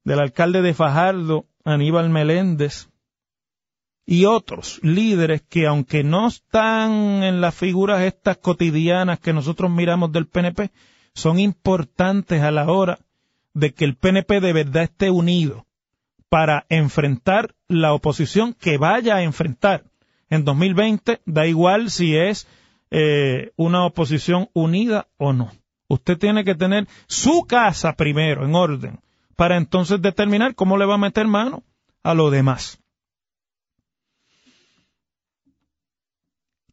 del 0.03 0.19
alcalde 0.19 0.61
de 0.61 0.73
Fajardo, 0.73 1.45
Aníbal 1.63 2.09
Meléndez, 2.09 2.89
y 4.05 4.25
otros 4.25 4.79
líderes 4.81 5.43
que 5.43 5.67
aunque 5.67 6.03
no 6.03 6.27
están 6.27 7.21
en 7.21 7.41
las 7.41 7.53
figuras 7.53 8.01
estas 8.01 8.37
cotidianas 8.37 9.19
que 9.19 9.33
nosotros 9.33 9.69
miramos 9.69 10.11
del 10.11 10.25
PNP, 10.25 10.71
son 11.13 11.39
importantes 11.39 12.41
a 12.41 12.49
la 12.49 12.71
hora 12.71 12.97
de 13.53 13.73
que 13.73 13.85
el 13.85 13.95
PNP 13.95 14.39
de 14.41 14.53
verdad 14.53 14.83
esté 14.83 15.11
unido 15.11 15.67
para 16.27 16.65
enfrentar 16.69 17.53
la 17.67 17.93
oposición 17.93 18.53
que 18.53 18.79
vaya 18.79 19.17
a 19.17 19.23
enfrentar 19.23 19.83
en 20.29 20.45
2020, 20.45 21.21
da 21.25 21.47
igual 21.47 21.89
si 21.89 22.15
es 22.15 22.47
eh, 22.91 23.51
una 23.55 23.85
oposición 23.85 24.49
unida 24.53 25.07
o 25.17 25.33
no. 25.33 25.51
Usted 25.87 26.17
tiene 26.17 26.43
que 26.43 26.55
tener 26.55 26.87
su 27.07 27.45
casa 27.47 27.93
primero 27.93 28.45
en 28.45 28.55
orden 28.55 28.99
para 29.35 29.57
entonces 29.57 30.01
determinar 30.01 30.55
cómo 30.55 30.77
le 30.77 30.85
va 30.85 30.95
a 30.95 30.99
meter 30.99 31.27
mano 31.27 31.63
a 32.03 32.13
lo 32.13 32.29
demás. 32.29 32.79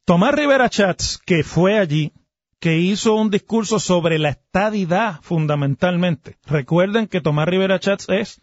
Tomás 0.05 0.35
Rivera 0.35 0.69
Chats, 0.69 1.19
que 1.19 1.43
fue 1.43 1.79
allí, 1.79 2.13
que 2.61 2.79
hizo 2.79 3.15
un 3.15 3.31
discurso 3.31 3.81
sobre 3.81 4.19
la 4.19 4.31
estadidad 4.31 5.21
fundamentalmente. 5.23 6.39
Recuerden 6.47 7.09
que 7.09 7.21
Tomás 7.21 7.49
Rivera 7.49 7.81
Chats 7.81 8.09
es 8.09 8.41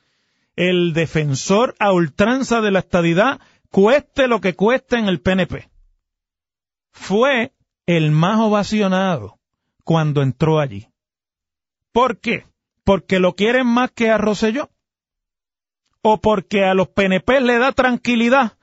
el 0.56 0.94
defensor 0.94 1.76
a 1.80 1.92
ultranza 1.94 2.62
de 2.62 2.72
la 2.72 2.80
estadidad 2.80 3.40
cueste 3.74 4.28
lo 4.28 4.40
que 4.40 4.56
cueste 4.56 4.98
en 4.98 5.08
el 5.08 5.20
PNP. 5.20 5.68
Fue 6.92 7.54
el 7.88 8.12
más 8.12 8.40
ovacionado 8.40 9.40
cuando 9.84 10.22
entró 10.22 10.60
allí. 10.60 10.90
¿Por 11.92 12.20
qué? 12.20 12.46
¿Porque 12.84 13.18
lo 13.18 13.34
quieren 13.34 13.66
más 13.66 13.90
que 13.90 14.12
a 14.12 14.20
Rosselló? 14.20 14.70
¿O 16.04 16.22
porque 16.22 16.64
a 16.64 16.76
los 16.76 16.90
PNP 16.90 17.42
le 17.42 17.58
da 17.58 17.72
tranquilidad 17.72 18.60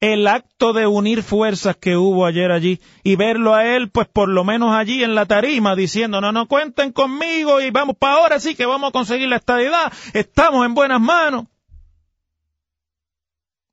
el 0.00 0.26
acto 0.26 0.72
de 0.72 0.88
unir 0.88 1.22
fuerzas 1.22 1.76
que 1.76 1.96
hubo 1.96 2.26
ayer 2.26 2.50
allí 2.50 2.80
y 3.04 3.14
verlo 3.14 3.54
a 3.54 3.64
él, 3.64 3.90
pues 3.90 4.08
por 4.08 4.28
lo 4.28 4.42
menos 4.42 4.74
allí 4.74 5.04
en 5.04 5.14
la 5.14 5.26
tarima 5.26 5.76
diciendo, 5.76 6.20
no, 6.20 6.32
no 6.32 6.48
cuenten 6.48 6.90
conmigo 6.90 7.60
y 7.60 7.70
vamos 7.70 7.96
para 7.96 8.14
ahora 8.14 8.40
sí 8.40 8.56
que 8.56 8.66
vamos 8.66 8.88
a 8.88 8.92
conseguir 8.92 9.28
la 9.28 9.36
estadidad, 9.36 9.92
estamos 10.14 10.66
en 10.66 10.74
buenas 10.74 11.00
manos. 11.00 11.44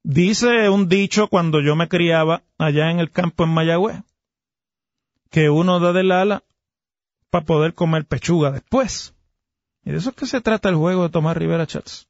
Dice 0.07 0.69
un 0.69 0.87
dicho 0.87 1.29
cuando 1.29 1.61
yo 1.61 1.75
me 1.75 1.87
criaba 1.87 2.43
allá 2.59 2.91
en 2.91 2.99
el 2.99 3.09
campo 3.09 3.43
en 3.43 3.49
Mayagüez, 3.49 4.03
que 5.31 5.49
uno 5.49 5.79
da 5.79 5.93
del 5.93 6.11
ala 6.11 6.43
para 7.31 7.43
poder 7.43 7.73
comer 7.73 8.05
pechuga 8.05 8.51
después. 8.51 9.15
Y 9.83 9.89
de 9.89 9.97
eso 9.97 10.11
es 10.11 10.15
que 10.15 10.27
se 10.27 10.41
trata 10.41 10.69
el 10.69 10.75
juego 10.75 11.01
de 11.01 11.09
Tomás 11.09 11.35
Rivera 11.35 11.65
Chats. 11.65 12.07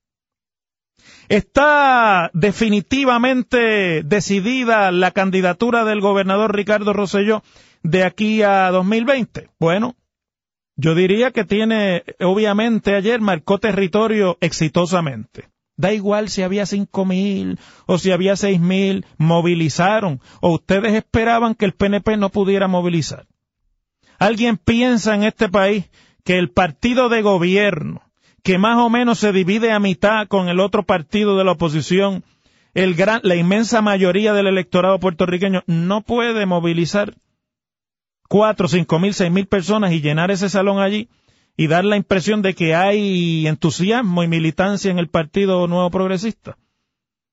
¿Está 1.30 2.32
definitivamente 2.34 4.04
decidida 4.04 4.92
la 4.92 5.12
candidatura 5.12 5.86
del 5.86 6.02
gobernador 6.02 6.54
Ricardo 6.54 6.92
Rosselló 6.92 7.44
de 7.82 8.04
aquí 8.04 8.42
a 8.42 8.72
2020? 8.72 9.52
Bueno, 9.58 9.96
yo 10.75 10.96
diría 10.96 11.32
que 11.32 11.46
tiene, 11.46 12.04
obviamente 12.20 12.94
ayer 12.94 13.22
marcó 13.22 13.58
territorio 13.58 14.38
exitosamente. 14.42 15.55
Da 15.77 15.91
igual 15.91 16.29
si 16.29 16.41
había 16.41 16.65
cinco 16.65 17.05
mil 17.05 17.60
o 17.86 17.98
si 17.98 18.12
había 18.12 18.36
seis 18.36 18.60
mil, 18.60 19.05
movilizaron. 19.17 20.22
¿O 20.41 20.53
ustedes 20.53 20.94
esperaban 20.94 21.55
que 21.55 21.65
el 21.65 21.74
PNP 21.74 22.17
no 22.17 22.29
pudiera 22.29 22.67
movilizar? 22.67 23.27
¿Alguien 24.17 24.58
piensa 24.58 25.15
en 25.15 25.24
este 25.24 25.50
país 25.50 25.89
que 26.24 26.38
el 26.38 26.50
partido 26.50 27.10
de 27.10 27.22
gobierno, 27.22 28.01
que 28.44 28.58
más 28.58 28.77
o 28.77 28.89
menos 28.89 29.20
se 29.20 29.34
divide 29.34 29.72
a 29.72 29.79
mitad 29.79 30.27
con 30.27 30.48
el 30.48 30.60
otro 30.60 30.84
partido 30.84 31.38
de 31.38 31.44
la 31.44 31.51
oposición, 31.51 32.24
la 32.74 33.36
inmensa 33.36 33.82
mayoría 33.82 34.34
del 34.34 34.48
electorado 34.48 35.00
puertorriqueño 35.00 35.63
no 35.67 36.01
puede 36.01 36.46
movilizar 36.46 37.15
cuatro, 38.27 38.67
cinco 38.67 39.00
mil, 39.00 39.13
seis 39.13 39.32
mil 39.32 39.48
personas 39.48 39.91
y 39.91 40.01
llenar 40.01 40.32
ese 40.32 40.50
salón 40.50 40.79
allí 40.79 41.10
y 41.58 41.68
dar 41.68 41.86
la 41.86 41.98
impresión 41.98 42.42
de 42.42 42.54
que 42.54 42.76
hay 42.76 43.48
entusiasmo 43.48 44.24
y 44.24 44.28
militancia 44.28 44.92
en 44.92 45.00
el 45.00 45.08
Partido 45.08 45.68
Nuevo 45.68 45.90
Progresista. 45.90 46.58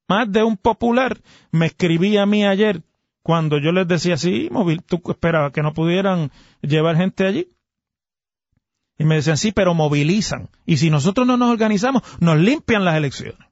Más 0.09 0.31
de 0.31 0.43
un 0.45 0.57
popular 0.57 1.21
me 1.51 1.67
escribía 1.67 2.23
a 2.23 2.27
mí 2.27 2.45
ayer 2.45 2.83
cuando 3.23 3.59
yo 3.59 3.73
les 3.73 3.87
decía, 3.87 4.17
sí, 4.17 4.49
móvil, 4.51 4.83
tú 4.83 5.01
esperabas 5.09 5.53
que 5.53 5.63
no 5.63 5.73
pudieran 5.73 6.31
llevar 6.61 6.97
gente 6.97 7.27
allí. 7.27 7.49
Y 8.99 9.05
me 9.05 9.17
decían, 9.17 9.37
sí, 9.37 9.53
pero 9.53 9.75
movilizan. 9.75 10.51
Y 10.67 10.77
si 10.77 10.91
nosotros 10.91 11.27
no 11.27 11.37
nos 11.37 11.51
organizamos, 11.51 12.03
nos 12.21 12.39
limpian 12.39 12.85
las 12.85 12.97
elecciones. 12.97 13.49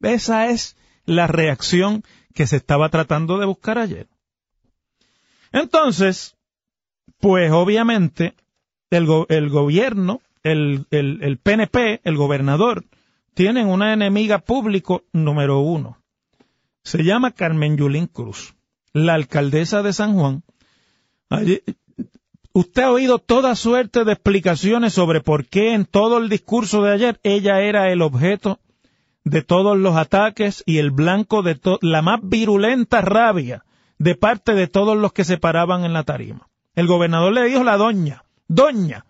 Esa 0.00 0.48
es 0.48 0.76
la 1.04 1.26
reacción 1.26 2.02
que 2.34 2.46
se 2.46 2.56
estaba 2.56 2.88
tratando 2.88 3.38
de 3.38 3.46
buscar 3.46 3.78
ayer. 3.78 4.08
Entonces, 5.52 6.36
pues 7.18 7.52
obviamente, 7.52 8.34
el, 8.92 9.08
el 9.28 9.48
gobierno, 9.48 10.20
el, 10.42 10.86
el, 10.90 11.22
el 11.22 11.38
PNP, 11.38 12.00
el 12.04 12.16
gobernador, 12.16 12.84
tienen 13.34 13.68
una 13.68 13.92
enemiga 13.92 14.38
público 14.38 15.04
número 15.12 15.60
uno. 15.60 15.98
Se 16.84 17.02
llama 17.02 17.30
Carmen 17.30 17.76
Yulín 17.76 18.06
Cruz, 18.06 18.54
la 18.92 19.14
alcaldesa 19.14 19.82
de 19.82 19.92
San 19.92 20.14
Juan. 20.14 20.42
usted 22.52 22.82
ha 22.82 22.90
oído 22.90 23.18
toda 23.18 23.54
suerte 23.56 24.04
de 24.04 24.12
explicaciones 24.12 24.92
sobre 24.92 25.20
por 25.20 25.46
qué 25.46 25.74
en 25.74 25.86
todo 25.86 26.18
el 26.18 26.28
discurso 26.28 26.82
de 26.82 26.92
ayer 26.92 27.20
ella 27.22 27.60
era 27.60 27.90
el 27.90 28.02
objeto 28.02 28.58
de 29.24 29.42
todos 29.42 29.78
los 29.78 29.96
ataques 29.96 30.62
y 30.66 30.78
el 30.78 30.90
blanco 30.90 31.42
de 31.42 31.58
la 31.80 32.02
más 32.02 32.20
virulenta 32.22 33.00
rabia 33.00 33.64
de 33.98 34.16
parte 34.16 34.54
de 34.54 34.66
todos 34.66 34.98
los 34.98 35.12
que 35.12 35.24
se 35.24 35.38
paraban 35.38 35.84
en 35.84 35.92
la 35.92 36.02
tarima. 36.02 36.48
El 36.74 36.88
gobernador 36.88 37.32
le 37.32 37.44
dijo 37.44 37.62
la 37.62 37.76
doña, 37.76 38.21
doña, 38.54 39.04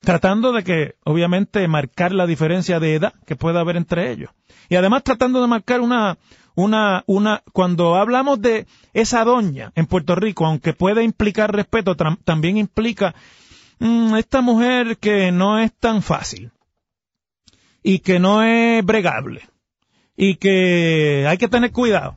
tratando 0.00 0.52
de 0.52 0.64
que, 0.64 0.94
obviamente, 1.04 1.66
marcar 1.68 2.12
la 2.12 2.26
diferencia 2.26 2.80
de 2.80 2.94
edad 2.94 3.14
que 3.26 3.36
pueda 3.36 3.60
haber 3.60 3.76
entre 3.76 4.10
ellos. 4.10 4.30
Y 4.68 4.76
además 4.76 5.04
tratando 5.04 5.40
de 5.40 5.46
marcar 5.46 5.80
una, 5.80 6.18
una, 6.54 7.04
una, 7.06 7.42
cuando 7.52 7.94
hablamos 7.94 8.40
de 8.40 8.66
esa 8.92 9.24
doña 9.24 9.72
en 9.74 9.86
Puerto 9.86 10.14
Rico, 10.14 10.44
aunque 10.44 10.72
puede 10.72 11.04
implicar 11.04 11.54
respeto, 11.54 11.96
también 11.96 12.58
implica 12.58 13.14
mm, 13.78 14.16
esta 14.16 14.40
mujer 14.40 14.98
que 14.98 15.30
no 15.32 15.58
es 15.58 15.72
tan 15.72 16.02
fácil 16.02 16.50
y 17.82 18.00
que 18.00 18.18
no 18.18 18.42
es 18.42 18.84
bregable 18.84 19.48
y 20.16 20.34
que 20.34 21.26
hay 21.28 21.38
que 21.38 21.48
tener 21.48 21.72
cuidado. 21.72 22.16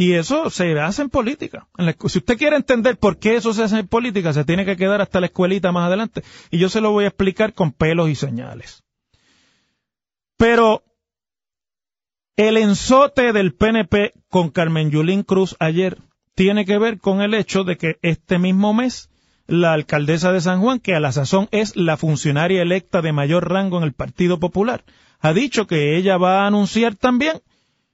Y 0.00 0.14
eso 0.14 0.48
se 0.48 0.80
hace 0.80 1.02
en 1.02 1.10
política. 1.10 1.68
si 2.06 2.18
usted 2.20 2.38
quiere 2.38 2.56
entender 2.56 2.96
por 2.96 3.18
qué 3.18 3.36
eso 3.36 3.52
se 3.52 3.64
hace 3.64 3.80
en 3.80 3.86
política, 3.86 4.32
se 4.32 4.46
tiene 4.46 4.64
que 4.64 4.78
quedar 4.78 5.02
hasta 5.02 5.20
la 5.20 5.26
escuelita 5.26 5.72
más 5.72 5.88
adelante. 5.88 6.22
Y 6.50 6.56
yo 6.56 6.70
se 6.70 6.80
lo 6.80 6.90
voy 6.90 7.04
a 7.04 7.08
explicar 7.08 7.52
con 7.52 7.72
pelos 7.72 8.08
y 8.08 8.14
señales. 8.14 8.82
Pero 10.38 10.84
el 12.34 12.56
enzote 12.56 13.34
del 13.34 13.52
PNP 13.52 14.14
con 14.30 14.48
Carmen 14.48 14.90
Yulín 14.90 15.22
Cruz 15.22 15.54
ayer 15.60 15.98
tiene 16.34 16.64
que 16.64 16.78
ver 16.78 16.98
con 16.98 17.20
el 17.20 17.34
hecho 17.34 17.64
de 17.64 17.76
que 17.76 17.98
este 18.00 18.38
mismo 18.38 18.72
mes 18.72 19.10
la 19.46 19.74
alcaldesa 19.74 20.32
de 20.32 20.40
San 20.40 20.62
Juan, 20.62 20.80
que 20.80 20.94
a 20.94 21.00
la 21.00 21.12
sazón 21.12 21.46
es 21.50 21.76
la 21.76 21.98
funcionaria 21.98 22.62
electa 22.62 23.02
de 23.02 23.12
mayor 23.12 23.50
rango 23.50 23.76
en 23.76 23.84
el 23.84 23.92
Partido 23.92 24.40
Popular, 24.40 24.82
ha 25.18 25.34
dicho 25.34 25.66
que 25.66 25.98
ella 25.98 26.16
va 26.16 26.44
a 26.44 26.46
anunciar 26.46 26.94
también 26.94 27.42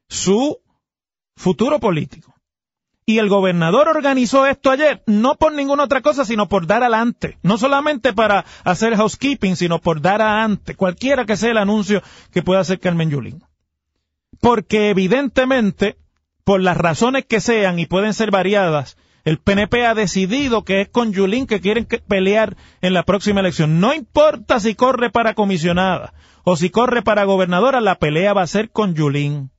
su 0.08 0.60
futuro 1.36 1.78
político. 1.78 2.34
Y 3.08 3.18
el 3.18 3.28
gobernador 3.28 3.88
organizó 3.88 4.46
esto 4.46 4.72
ayer, 4.72 5.04
no 5.06 5.36
por 5.36 5.52
ninguna 5.52 5.84
otra 5.84 6.00
cosa, 6.00 6.24
sino 6.24 6.48
por 6.48 6.66
dar 6.66 6.82
adelante. 6.82 7.38
No 7.42 7.56
solamente 7.56 8.12
para 8.12 8.44
hacer 8.64 8.96
housekeeping, 8.96 9.54
sino 9.54 9.80
por 9.80 10.00
dar 10.00 10.20
adelante, 10.20 10.74
cualquiera 10.74 11.24
que 11.24 11.36
sea 11.36 11.52
el 11.52 11.58
anuncio 11.58 12.02
que 12.32 12.42
pueda 12.42 12.60
hacer 12.60 12.80
Carmen 12.80 13.10
Yulín. 13.10 13.44
Porque 14.40 14.90
evidentemente, 14.90 15.98
por 16.42 16.60
las 16.60 16.76
razones 16.76 17.24
que 17.26 17.40
sean, 17.40 17.78
y 17.78 17.86
pueden 17.86 18.12
ser 18.12 18.32
variadas, 18.32 18.96
el 19.24 19.38
PNP 19.38 19.86
ha 19.86 19.94
decidido 19.94 20.64
que 20.64 20.80
es 20.80 20.88
con 20.88 21.12
Yulín 21.12 21.46
que 21.46 21.60
quieren 21.60 21.86
pelear 22.08 22.56
en 22.80 22.92
la 22.92 23.04
próxima 23.04 23.38
elección. 23.38 23.78
No 23.78 23.94
importa 23.94 24.58
si 24.58 24.74
corre 24.74 25.10
para 25.10 25.34
comisionada 25.34 26.12
o 26.42 26.56
si 26.56 26.70
corre 26.70 27.02
para 27.02 27.24
gobernadora, 27.24 27.80
la 27.80 27.98
pelea 27.98 28.32
va 28.32 28.42
a 28.42 28.46
ser 28.48 28.70
con 28.70 28.94
Yulín 28.94 29.50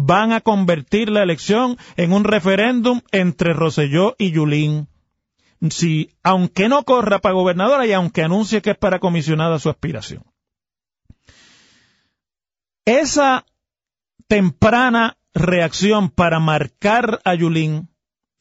van 0.00 0.32
a 0.32 0.40
convertir 0.40 1.10
la 1.10 1.24
elección 1.24 1.76
en 1.96 2.12
un 2.12 2.22
referéndum 2.22 3.00
entre 3.10 3.52
Roselló 3.52 4.14
y 4.16 4.30
Yulín. 4.30 4.86
Si, 5.70 6.14
aunque 6.22 6.68
no 6.68 6.84
corra 6.84 7.18
para 7.18 7.34
gobernadora 7.34 7.84
y 7.84 7.92
aunque 7.92 8.22
anuncie 8.22 8.62
que 8.62 8.70
es 8.70 8.78
para 8.78 9.00
comisionada 9.00 9.58
su 9.58 9.68
aspiración. 9.68 10.22
Esa 12.84 13.44
temprana 14.28 15.18
reacción 15.34 16.10
para 16.10 16.38
marcar 16.38 17.20
a 17.24 17.34
Yulín 17.34 17.90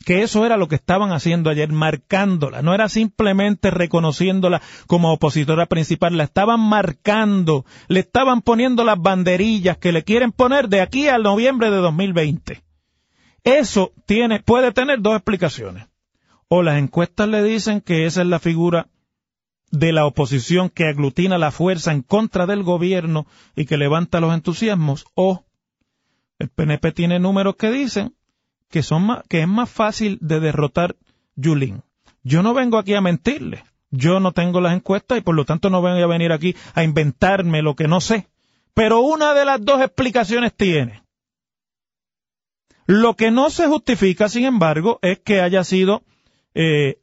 que 0.07 0.23
eso 0.23 0.45
era 0.45 0.55
lo 0.55 0.69
que 0.69 0.75
estaban 0.75 1.11
haciendo 1.11 1.49
ayer, 1.49 1.69
marcándola, 1.69 2.61
no 2.61 2.73
era 2.73 2.87
simplemente 2.87 3.71
reconociéndola 3.71 4.61
como 4.87 5.11
opositora 5.11 5.65
principal, 5.65 6.15
la 6.15 6.23
estaban 6.23 6.61
marcando, 6.61 7.65
le 7.89 7.99
estaban 7.99 8.41
poniendo 8.41 8.85
las 8.85 8.97
banderillas 8.97 9.77
que 9.79 9.91
le 9.91 10.05
quieren 10.05 10.31
poner 10.31 10.69
de 10.69 10.79
aquí 10.79 11.09
al 11.09 11.23
noviembre 11.23 11.69
de 11.71 11.75
2020. 11.79 12.63
Eso 13.43 13.91
tiene, 14.05 14.39
puede 14.39 14.71
tener 14.71 15.01
dos 15.01 15.13
explicaciones. 15.13 15.89
O 16.47 16.63
las 16.63 16.77
encuestas 16.77 17.27
le 17.27 17.43
dicen 17.43 17.81
que 17.81 18.05
esa 18.05 18.21
es 18.21 18.27
la 18.27 18.39
figura 18.39 18.87
de 19.71 19.91
la 19.91 20.05
oposición 20.05 20.69
que 20.69 20.85
aglutina 20.85 21.37
la 21.37 21.51
fuerza 21.51 21.91
en 21.91 22.01
contra 22.01 22.45
del 22.45 22.63
gobierno 22.63 23.27
y 23.57 23.65
que 23.65 23.75
levanta 23.75 24.21
los 24.21 24.33
entusiasmos, 24.33 25.05
o 25.15 25.43
el 26.39 26.47
PNP 26.47 26.93
tiene 26.93 27.19
números 27.19 27.57
que 27.57 27.71
dicen 27.71 28.13
que, 28.69 28.83
son 28.83 29.23
que 29.29 29.41
es 29.41 29.47
más 29.47 29.69
fácil 29.69 30.17
de 30.21 30.39
derrotar 30.39 30.95
Yulín. 31.35 31.83
Yo 32.23 32.43
no 32.43 32.53
vengo 32.53 32.77
aquí 32.77 32.93
a 32.93 33.01
mentirle. 33.01 33.63
Yo 33.89 34.19
no 34.19 34.33
tengo 34.33 34.59
las 34.59 34.75
encuestas 34.75 35.17
y 35.17 35.21
por 35.21 35.35
lo 35.35 35.45
tanto 35.45 35.69
no 35.69 35.81
voy 35.81 36.01
a 36.01 36.07
venir 36.07 36.31
aquí 36.31 36.55
a 36.73 36.83
inventarme 36.83 37.61
lo 37.61 37.75
que 37.75 37.87
no 37.87 38.01
sé. 38.01 38.27
Pero 38.73 39.01
una 39.01 39.33
de 39.33 39.45
las 39.45 39.63
dos 39.63 39.81
explicaciones 39.81 40.53
tiene. 40.53 41.03
Lo 42.85 43.15
que 43.15 43.31
no 43.31 43.49
se 43.49 43.67
justifica, 43.67 44.29
sin 44.29 44.45
embargo, 44.45 44.99
es 45.01 45.19
que 45.19 45.41
haya 45.41 45.63
sido 45.63 46.03
eh, 46.53 46.99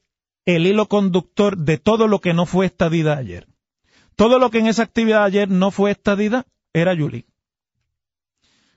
el 0.47 0.67
hilo 0.67 0.89
conductor 0.89 1.57
de 1.57 1.79
todo 1.79 2.07
lo 2.07 2.21
que 2.21 2.35
no 2.35 2.47
fue 2.47 2.67
estadidad 2.67 3.19
ayer. 3.19 3.49
Todo 4.17 4.39
lo 4.39 4.51
que 4.51 4.59
en 4.59 4.67
esa 4.67 4.83
actividad 4.83 5.25
ayer 5.25 5.51
no 5.51 5.71
fue 5.71 5.91
estadidad 5.91 6.47
era 6.73 6.95
Yulín. 6.95 7.27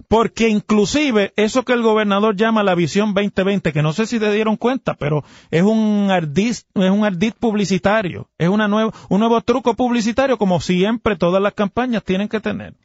Porque 0.08 0.48
inclusive 0.48 1.34
eso 1.36 1.64
que 1.64 1.74
el 1.74 1.82
gobernador 1.82 2.36
llama 2.38 2.64
la 2.64 2.76
visión 2.76 3.14
2020, 3.14 3.74
que 3.74 3.82
no 3.82 3.92
sé 3.92 4.06
si 4.06 4.20
te 4.20 4.32
dieron 4.32 4.56
cuenta, 4.56 4.94
pero 4.94 5.26
es 5.52 5.64
un 5.64 6.08
ardid, 6.10 6.52
es 6.52 6.66
un 6.92 7.04
ardid 7.04 7.34
publicitario, 7.38 8.30
es 8.38 8.48
una 8.48 8.70
nueva, 8.70 8.94
un 9.10 9.20
nuevo 9.20 9.42
truco 9.42 9.74
publicitario 9.74 10.38
como 10.38 10.62
siempre 10.62 11.18
todas 11.18 11.42
las 11.42 11.54
campañas 11.54 12.04
tienen 12.06 12.30
que 12.30 12.40
tener. 12.40 12.76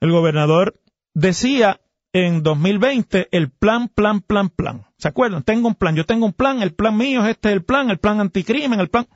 El 0.00 0.12
gobernador 0.12 0.78
decía 1.14 1.80
en 2.12 2.42
2020 2.42 3.28
el 3.30 3.50
plan, 3.50 3.88
plan, 3.88 4.20
plan, 4.20 4.50
plan. 4.50 4.86
¿Se 4.98 5.08
acuerdan? 5.08 5.42
Tengo 5.42 5.68
un 5.68 5.74
plan, 5.74 5.96
yo 5.96 6.04
tengo 6.04 6.26
un 6.26 6.34
plan, 6.34 6.60
el 6.60 6.74
plan 6.74 6.98
mío 6.98 7.24
es 7.24 7.30
este 7.30 7.50
el 7.52 7.64
plan, 7.64 7.88
el 7.88 7.98
plan 7.98 8.20
anticrimen, 8.20 8.78
el 8.78 8.88
plan. 8.88 9.06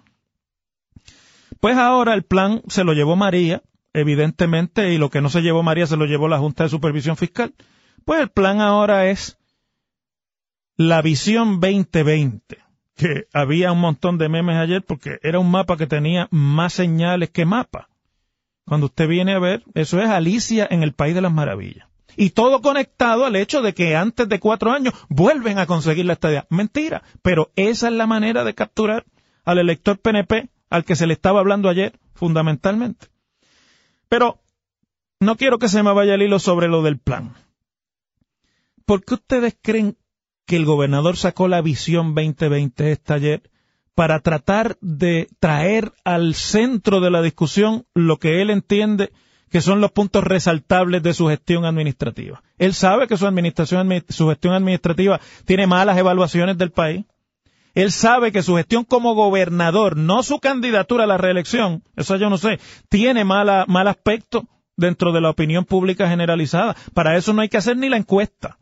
Pues 1.60 1.76
ahora 1.76 2.14
el 2.14 2.22
plan 2.22 2.62
se 2.68 2.84
lo 2.84 2.94
llevó 2.94 3.14
María 3.14 3.62
evidentemente, 3.92 4.92
y 4.92 4.98
lo 4.98 5.10
que 5.10 5.20
no 5.20 5.28
se 5.28 5.42
llevó 5.42 5.62
María 5.62 5.86
se 5.86 5.96
lo 5.96 6.06
llevó 6.06 6.28
la 6.28 6.38
Junta 6.38 6.64
de 6.64 6.70
Supervisión 6.70 7.16
Fiscal. 7.16 7.54
Pues 8.04 8.20
el 8.20 8.30
plan 8.30 8.60
ahora 8.60 9.08
es 9.08 9.38
la 10.76 11.02
visión 11.02 11.60
2020, 11.60 12.58
que 12.96 13.26
había 13.32 13.72
un 13.72 13.80
montón 13.80 14.18
de 14.18 14.28
memes 14.28 14.56
ayer 14.56 14.82
porque 14.82 15.18
era 15.22 15.38
un 15.38 15.50
mapa 15.50 15.76
que 15.76 15.86
tenía 15.86 16.28
más 16.30 16.72
señales 16.72 17.30
que 17.30 17.44
mapa. 17.44 17.88
Cuando 18.64 18.86
usted 18.86 19.08
viene 19.08 19.34
a 19.34 19.38
ver, 19.38 19.64
eso 19.74 20.00
es 20.00 20.08
Alicia 20.08 20.66
en 20.70 20.82
el 20.82 20.92
País 20.92 21.14
de 21.14 21.20
las 21.20 21.32
Maravillas. 21.32 21.88
Y 22.16 22.30
todo 22.30 22.60
conectado 22.60 23.24
al 23.24 23.36
hecho 23.36 23.62
de 23.62 23.74
que 23.74 23.96
antes 23.96 24.28
de 24.28 24.40
cuatro 24.40 24.72
años 24.72 24.94
vuelven 25.08 25.58
a 25.58 25.66
conseguir 25.66 26.06
la 26.06 26.14
estadía. 26.14 26.46
Mentira, 26.50 27.02
pero 27.22 27.50
esa 27.56 27.88
es 27.88 27.94
la 27.94 28.06
manera 28.06 28.44
de 28.44 28.54
capturar 28.54 29.04
al 29.44 29.58
elector 29.58 29.98
PNP 29.98 30.50
al 30.68 30.84
que 30.84 30.96
se 30.96 31.06
le 31.06 31.14
estaba 31.14 31.40
hablando 31.40 31.68
ayer, 31.68 31.98
fundamentalmente. 32.14 33.08
Pero 34.10 34.40
no 35.20 35.36
quiero 35.36 35.58
que 35.58 35.68
se 35.68 35.82
me 35.82 35.94
vaya 35.94 36.14
el 36.14 36.22
hilo 36.22 36.40
sobre 36.40 36.68
lo 36.68 36.82
del 36.82 36.98
plan. 36.98 37.34
¿Por 38.84 39.04
qué 39.04 39.14
ustedes 39.14 39.56
creen 39.62 39.96
que 40.46 40.56
el 40.56 40.64
gobernador 40.64 41.16
sacó 41.16 41.46
la 41.46 41.62
visión 41.62 42.14
2020 42.14 42.90
esta 42.90 43.14
ayer 43.14 43.48
para 43.94 44.18
tratar 44.18 44.76
de 44.80 45.28
traer 45.38 45.92
al 46.04 46.34
centro 46.34 47.00
de 47.00 47.10
la 47.10 47.22
discusión 47.22 47.86
lo 47.94 48.18
que 48.18 48.42
él 48.42 48.50
entiende 48.50 49.12
que 49.48 49.60
son 49.60 49.80
los 49.80 49.92
puntos 49.92 50.24
resaltables 50.24 51.02
de 51.04 51.14
su 51.14 51.28
gestión 51.28 51.64
administrativa. 51.64 52.42
Él 52.58 52.74
sabe 52.74 53.06
que 53.06 53.16
su 53.16 53.28
administración, 53.28 53.88
su 54.08 54.28
gestión 54.28 54.54
administrativa 54.54 55.20
tiene 55.44 55.68
malas 55.68 55.98
evaluaciones 55.98 56.58
del 56.58 56.72
país. 56.72 57.04
Él 57.74 57.92
sabe 57.92 58.32
que 58.32 58.42
su 58.42 58.56
gestión 58.56 58.84
como 58.84 59.14
gobernador, 59.14 59.96
no 59.96 60.22
su 60.22 60.40
candidatura 60.40 61.04
a 61.04 61.06
la 61.06 61.18
reelección, 61.18 61.84
eso 61.96 62.16
yo 62.16 62.30
no 62.30 62.38
sé, 62.38 62.58
tiene 62.88 63.24
mal 63.24 63.88
aspecto 63.88 64.48
dentro 64.76 65.12
de 65.12 65.20
la 65.20 65.30
opinión 65.30 65.64
pública 65.64 66.08
generalizada. 66.08 66.74
Para 66.94 67.16
eso 67.16 67.32
no 67.32 67.42
hay 67.42 67.48
que 67.48 67.58
hacer 67.58 67.76
ni 67.76 67.88
la 67.88 67.96
encuesta. 67.96 68.58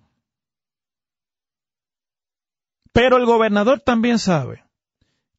Pero 2.93 3.17
el 3.17 3.27
gobernador 3.27 3.81
también 3.81 4.19
sabe 4.19 4.65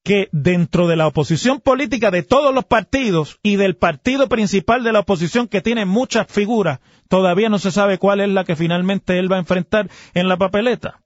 que 0.03 0.29
dentro 0.31 0.87
de 0.87 0.95
la 0.95 1.07
oposición 1.07 1.59
política 1.59 2.09
de 2.09 2.23
todos 2.23 2.55
los 2.55 2.65
partidos 2.65 3.39
y 3.43 3.57
del 3.57 3.75
partido 3.75 4.29
principal 4.29 4.83
de 4.83 4.93
la 4.93 5.01
oposición 5.01 5.47
que 5.47 5.61
tiene 5.61 5.85
muchas 5.85 6.27
figuras, 6.27 6.79
todavía 7.09 7.49
no 7.49 7.59
se 7.59 7.71
sabe 7.71 7.97
cuál 7.97 8.21
es 8.21 8.29
la 8.29 8.45
que 8.45 8.55
finalmente 8.55 9.19
él 9.19 9.31
va 9.31 9.35
a 9.35 9.39
enfrentar 9.39 9.89
en 10.13 10.29
la 10.29 10.37
papeleta. 10.37 11.01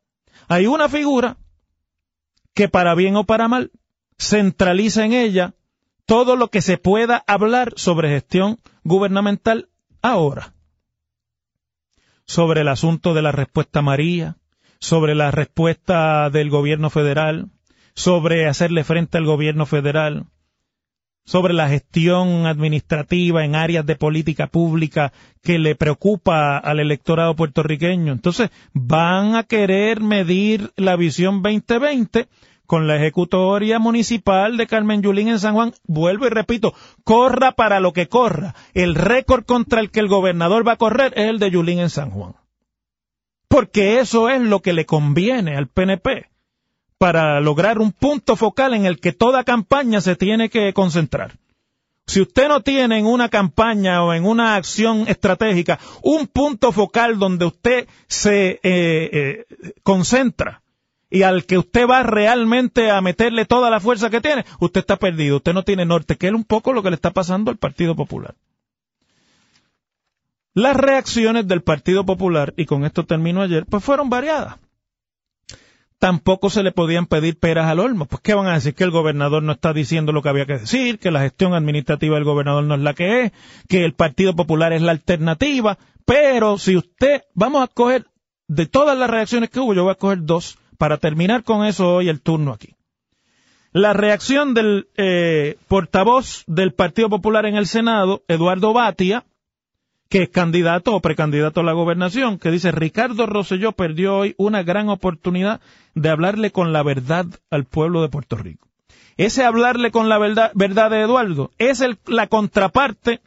Hay 0.48 0.68
una 0.68 0.90
figura 0.90 1.38
que 2.54 2.70
para 2.70 2.96
bien 2.96 3.16
o 3.16 3.26
para 3.26 3.48
mal 3.48 3.72
centraliza 4.18 5.06
en 5.06 5.14
ella 5.14 5.54
todo 6.06 6.36
lo 6.36 6.50
que 6.50 6.62
se 6.62 6.78
pueda 6.78 7.24
hablar 7.28 7.74
sobre 7.76 8.10
gestión 8.10 8.60
gubernamental 8.84 9.70
ahora. 10.02 10.54
Sobre 12.26 12.62
el 12.62 12.68
asunto 12.68 13.14
de 13.14 13.22
la 13.22 13.32
respuesta 13.32 13.82
María, 13.82 14.38
sobre 14.80 15.16
la 15.16 15.32
respuesta 15.32 16.30
del 16.30 16.50
gobierno 16.50 16.90
federal, 16.90 17.50
sobre 17.96 18.48
hacerle 18.48 18.84
frente 18.84 19.18
al 19.18 19.26
gobierno 19.26 19.66
federal, 19.66 20.28
sobre 21.26 21.54
la 21.54 21.70
gestión 21.70 22.46
administrativa 22.46 23.46
en 23.46 23.56
áreas 23.56 23.86
de 23.86 23.96
política 23.96 24.48
pública 24.48 25.14
que 25.42 25.58
le 25.58 25.76
preocupa 25.76 26.58
al 26.58 26.80
electorado 26.80 27.36
puertorriqueño. 27.36 28.12
Entonces, 28.12 28.50
van 28.74 29.36
a 29.36 29.44
querer 29.44 30.02
medir 30.02 30.72
la 30.76 30.96
visión 30.96 31.42
2020 31.42 32.28
con 32.66 32.88
la 32.88 32.96
ejecutoria 32.96 33.80
municipal 33.80 34.58
de 34.58 34.68
Carmen 34.68 35.02
Yulín 35.02 35.30
en 35.30 35.40
San 35.40 35.54
Juan. 35.54 35.74
Vuelvo 35.86 36.26
y 36.26 36.30
repito, 36.30 36.74
corra 37.04 37.54
para 37.54 37.80
lo 37.80 37.94
que 37.94 38.08
corra. 38.08 38.56
El 38.74 38.96
récord 38.96 39.46
contra 39.46 39.80
el 39.80 39.92
que 39.92 40.00
el 40.00 40.08
gobernador 40.08 40.68
va 40.68 40.74
a 40.74 40.78
correr 40.78 41.14
es 41.16 41.30
el 41.30 41.40
de 41.40 41.52
Yulín 41.52 41.80
en 41.80 41.90
San 41.90 42.10
Juan. 42.10 42.36
Porque 43.48 44.00
eso 44.00 44.30
es 44.30 44.42
lo 44.42 44.62
que 44.62 44.74
le 44.74 44.86
conviene 44.86 45.56
al 45.56 45.68
PNP 45.68 46.33
para 47.04 47.42
lograr 47.42 47.80
un 47.80 47.92
punto 47.92 48.38
focal 48.38 48.74
en 48.74 48.86
el 48.86 49.02
que 49.02 49.12
toda 49.12 49.44
campaña 49.44 50.00
se 50.00 50.16
tiene 50.16 50.50
que 50.50 50.72
concentrar. 50.72 51.34
Si 52.08 52.22
usted 52.22 52.48
no 52.48 52.62
tiene 52.62 52.98
en 52.98 53.06
una 53.06 53.28
campaña 53.28 54.06
o 54.06 54.14
en 54.14 54.24
una 54.24 54.56
acción 54.56 55.10
estratégica 55.10 55.80
un 56.02 56.28
punto 56.28 56.72
focal 56.72 57.20
donde 57.20 57.44
usted 57.44 57.90
se 58.08 58.52
eh, 58.52 58.60
eh, 58.64 59.46
concentra 59.84 60.62
y 61.10 61.24
al 61.24 61.46
que 61.46 61.58
usted 61.58 61.86
va 61.90 62.04
realmente 62.04 62.90
a 62.90 63.02
meterle 63.02 63.44
toda 63.44 63.70
la 63.70 63.82
fuerza 63.82 64.10
que 64.10 64.22
tiene, 64.22 64.46
usted 64.62 64.80
está 64.80 64.96
perdido, 64.96 65.36
usted 65.36 65.52
no 65.52 65.64
tiene 65.64 65.84
norte, 65.84 66.16
que 66.16 66.28
es 66.28 66.34
un 66.34 66.46
poco 66.46 66.72
lo 66.72 66.84
que 66.84 66.90
le 66.90 66.96
está 66.96 67.12
pasando 67.12 67.52
al 67.52 67.58
Partido 67.58 67.98
Popular. 67.98 68.36
Las 70.54 70.78
reacciones 70.78 71.50
del 71.50 71.64
Partido 71.64 72.06
Popular, 72.06 72.54
y 72.56 72.66
con 72.66 72.86
esto 72.86 73.04
termino 73.04 73.42
ayer, 73.42 73.66
pues 73.66 73.84
fueron 73.84 74.10
variadas 74.10 74.56
tampoco 76.04 76.50
se 76.50 76.64
le 76.64 76.74
podían 76.74 77.06
pedir 77.06 77.40
peras 77.40 77.68
al 77.68 77.80
olmo. 77.80 78.04
Pues, 78.08 78.22
¿qué 78.22 78.34
van 78.34 78.48
a 78.48 78.56
decir? 78.56 78.76
Que 78.76 78.84
el 78.84 78.92
gobernador 78.92 79.42
no 79.42 79.54
está 79.54 79.72
diciendo 79.72 80.12
lo 80.12 80.22
que 80.22 80.28
había 80.28 80.46
que 80.46 80.58
decir, 80.58 81.00
que 81.00 81.12
la 81.12 81.22
gestión 81.22 81.54
administrativa 81.54 82.16
del 82.16 82.26
gobernador 82.26 82.66
no 82.66 82.76
es 82.76 82.82
la 82.82 82.94
que 82.94 83.22
es, 83.22 83.32
que 83.70 83.86
el 83.86 83.94
Partido 83.94 84.36
Popular 84.36 84.74
es 84.74 84.82
la 84.82 84.92
alternativa. 84.92 85.78
Pero 86.04 86.58
si 86.58 86.76
usted, 86.76 87.22
vamos 87.36 87.64
a 87.64 87.68
coger, 87.68 88.08
de 88.50 88.66
todas 88.66 88.98
las 88.98 89.10
reacciones 89.10 89.50
que 89.50 89.62
hubo, 89.62 89.74
yo 89.74 89.84
voy 89.84 89.94
a 89.94 89.96
coger 89.96 90.26
dos 90.26 90.58
para 90.78 90.98
terminar 90.98 91.46
con 91.46 91.66
eso 91.66 91.96
hoy 91.96 92.10
el 92.10 92.20
turno 92.20 92.52
aquí. 92.52 92.76
La 93.72 93.94
reacción 93.94 94.54
del 94.54 94.90
eh, 94.98 95.56
portavoz 95.70 96.44
del 96.48 96.74
Partido 96.74 97.10
Popular 97.10 97.46
en 97.46 97.56
el 97.56 97.66
Senado, 97.66 98.24
Eduardo 98.28 98.74
Batia, 98.74 99.24
que 100.14 100.22
es 100.22 100.30
candidato 100.30 100.94
o 100.94 101.02
precandidato 101.02 101.62
a 101.62 101.64
la 101.64 101.72
gobernación, 101.72 102.38
que 102.38 102.52
dice 102.52 102.72
Ricardo 102.72 103.26
Rosselló 103.26 103.72
perdió 103.72 104.18
hoy 104.18 104.36
una 104.38 104.62
gran 104.62 104.90
oportunidad 104.90 105.60
de 105.96 106.10
hablarle 106.10 106.52
con 106.52 106.72
la 106.72 106.84
verdad 106.84 107.26
al 107.50 107.66
pueblo 107.66 108.04
de 108.04 108.10
Puerto 108.10 108.36
Rico. 108.36 108.68
Ese 109.18 109.44
hablarle 109.44 109.90
con 109.90 110.10
la 110.10 110.20
verdad, 110.20 110.52
verdad 110.54 110.92
de 110.92 111.02
Eduardo 111.02 111.50
es 111.58 111.84
la 112.06 112.28
contraparte 112.28 113.22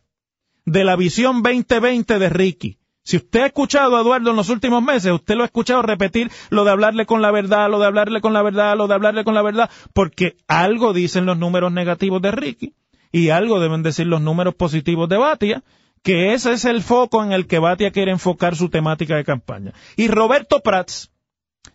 de 0.64 0.84
la 0.84 0.94
visión 0.94 1.42
2020 1.42 2.20
de 2.20 2.28
Ricky. 2.28 2.78
Si 3.02 3.16
usted 3.16 3.40
ha 3.40 3.46
escuchado 3.46 3.96
a 3.96 4.02
Eduardo 4.02 4.30
en 4.30 4.36
los 4.36 4.48
últimos 4.48 4.80
meses, 4.80 5.10
usted 5.10 5.34
lo 5.34 5.42
ha 5.42 5.46
escuchado 5.46 5.82
repetir 5.82 6.30
lo 6.50 6.62
de 6.62 6.70
hablarle 6.70 7.04
con 7.04 7.20
la 7.20 7.32
verdad, 7.32 7.68
lo 7.68 7.80
de 7.80 7.86
hablarle 7.86 8.20
con 8.20 8.32
la 8.32 8.42
verdad, 8.42 8.76
lo 8.76 8.86
de 8.86 8.94
hablarle 8.94 9.24
con 9.24 9.34
la 9.34 9.42
verdad, 9.42 9.70
porque 9.92 10.36
algo 10.46 10.92
dicen 10.92 11.26
los 11.26 11.36
números 11.36 11.72
negativos 11.72 12.22
de 12.22 12.30
Ricky 12.30 12.74
y 13.10 13.30
algo 13.30 13.58
deben 13.58 13.82
decir 13.82 14.06
los 14.06 14.20
números 14.20 14.54
positivos 14.54 15.08
de 15.08 15.16
Batia, 15.16 15.64
que 16.06 16.34
ese 16.34 16.52
es 16.52 16.64
el 16.64 16.82
foco 16.82 17.24
en 17.24 17.32
el 17.32 17.48
que 17.48 17.58
Batia 17.58 17.90
quiere 17.90 18.12
enfocar 18.12 18.54
su 18.54 18.68
temática 18.68 19.16
de 19.16 19.24
campaña. 19.24 19.72
Y 19.96 20.06
Roberto 20.06 20.60
Prats 20.60 21.10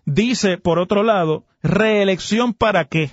dice, 0.06 0.58
por 0.58 0.80
otro 0.80 1.04
lado, 1.04 1.44
reelección 1.62 2.54
para 2.54 2.86
qué. 2.86 3.12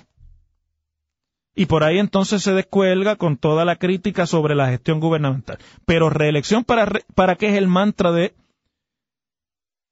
Y 1.55 1.65
por 1.65 1.83
ahí 1.83 1.99
entonces 1.99 2.41
se 2.41 2.53
descuelga 2.53 3.17
con 3.17 3.35
toda 3.35 3.65
la 3.65 3.75
crítica 3.75 4.25
sobre 4.27 4.55
la 4.55 4.69
gestión 4.69 5.01
gubernamental. 5.01 5.59
Pero 5.85 6.09
reelección 6.09 6.63
para, 6.63 6.89
para 7.15 7.35
qué 7.35 7.49
es 7.49 7.55
el 7.55 7.67
mantra 7.67 8.13
de 8.13 8.33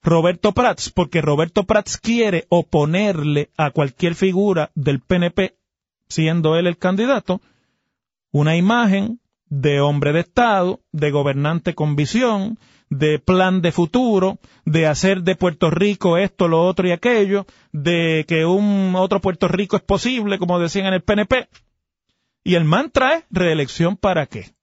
Roberto 0.01 0.53
Prats, 0.53 0.91
porque 0.91 1.19
Roberto 1.19 1.65
Prats 1.65 1.97
quiere 1.97 2.45
oponerle 2.47 3.49
a 3.57 3.71
cualquier 3.71 4.15
figura 4.15 4.71
del 4.75 5.01
PNP, 5.01 5.57
siendo 6.07 6.55
él 6.55 6.67
el 6.67 6.77
candidato, 6.77 7.41
una 8.31 8.55
imagen 8.55 9.19
de 9.49 9.81
hombre 9.81 10.13
de 10.13 10.21
Estado, 10.21 10.81
de 10.91 11.11
gobernante 11.11 11.73
con 11.73 11.95
visión, 11.95 12.57
de 12.89 13.19
plan 13.19 13.61
de 13.61 13.71
futuro, 13.71 14.39
de 14.65 14.87
hacer 14.87 15.23
de 15.23 15.35
Puerto 15.35 15.69
Rico 15.69 16.17
esto, 16.17 16.47
lo 16.47 16.65
otro 16.65 16.87
y 16.87 16.91
aquello, 16.91 17.45
de 17.71 18.25
que 18.27 18.45
un 18.45 18.93
otro 18.95 19.21
Puerto 19.21 19.47
Rico 19.47 19.75
es 19.75 19.83
posible, 19.83 20.39
como 20.39 20.59
decían 20.59 20.87
en 20.87 20.93
el 20.93 21.03
PNP. 21.03 21.49
Y 22.43 22.55
el 22.55 22.63
mantra 22.63 23.15
es 23.15 23.23
reelección 23.29 23.97
para 23.97 24.25
qué. 24.25 24.53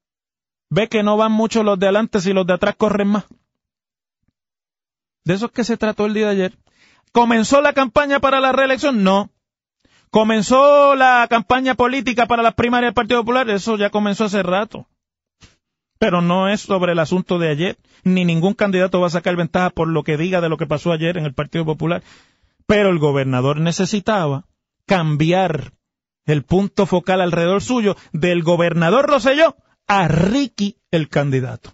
Ve 0.70 0.88
que 0.88 1.02
no 1.02 1.16
van 1.16 1.32
mucho 1.32 1.62
los 1.62 1.78
de 1.78 1.86
adelante 1.86 2.20
si 2.20 2.32
los 2.32 2.46
de 2.46 2.54
atrás 2.54 2.76
corren 2.76 3.08
más. 3.08 3.24
De 5.24 5.34
eso 5.34 5.46
es 5.46 5.52
que 5.52 5.64
se 5.64 5.76
trató 5.76 6.06
el 6.06 6.14
día 6.14 6.26
de 6.26 6.32
ayer. 6.32 6.58
¿Comenzó 7.12 7.60
la 7.60 7.72
campaña 7.72 8.20
para 8.20 8.40
la 8.40 8.52
reelección? 8.52 9.04
No. 9.04 9.30
Comenzó 10.14 10.94
la 10.94 11.26
campaña 11.28 11.74
política 11.74 12.26
para 12.26 12.44
las 12.44 12.54
primarias 12.54 12.90
del 12.90 12.94
Partido 12.94 13.22
Popular, 13.22 13.50
eso 13.50 13.76
ya 13.76 13.90
comenzó 13.90 14.26
hace 14.26 14.44
rato. 14.44 14.86
Pero 15.98 16.20
no 16.20 16.48
es 16.48 16.60
sobre 16.60 16.92
el 16.92 17.00
asunto 17.00 17.40
de 17.40 17.48
ayer, 17.48 17.78
ni 18.04 18.24
ningún 18.24 18.54
candidato 18.54 19.00
va 19.00 19.08
a 19.08 19.10
sacar 19.10 19.34
ventaja 19.34 19.70
por 19.70 19.88
lo 19.88 20.04
que 20.04 20.16
diga 20.16 20.40
de 20.40 20.48
lo 20.48 20.56
que 20.56 20.68
pasó 20.68 20.92
ayer 20.92 21.16
en 21.16 21.24
el 21.24 21.34
Partido 21.34 21.64
Popular. 21.64 22.04
Pero 22.64 22.90
el 22.90 23.00
gobernador 23.00 23.58
necesitaba 23.58 24.44
cambiar 24.86 25.72
el 26.26 26.44
punto 26.44 26.86
focal 26.86 27.20
alrededor 27.20 27.60
suyo 27.60 27.96
del 28.12 28.44
gobernador 28.44 29.08
Roselló 29.08 29.56
a 29.88 30.06
Ricky 30.06 30.76
el 30.92 31.08
candidato. 31.08 31.72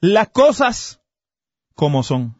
Las 0.00 0.28
cosas 0.28 1.00
como 1.74 2.02
son. 2.02 2.39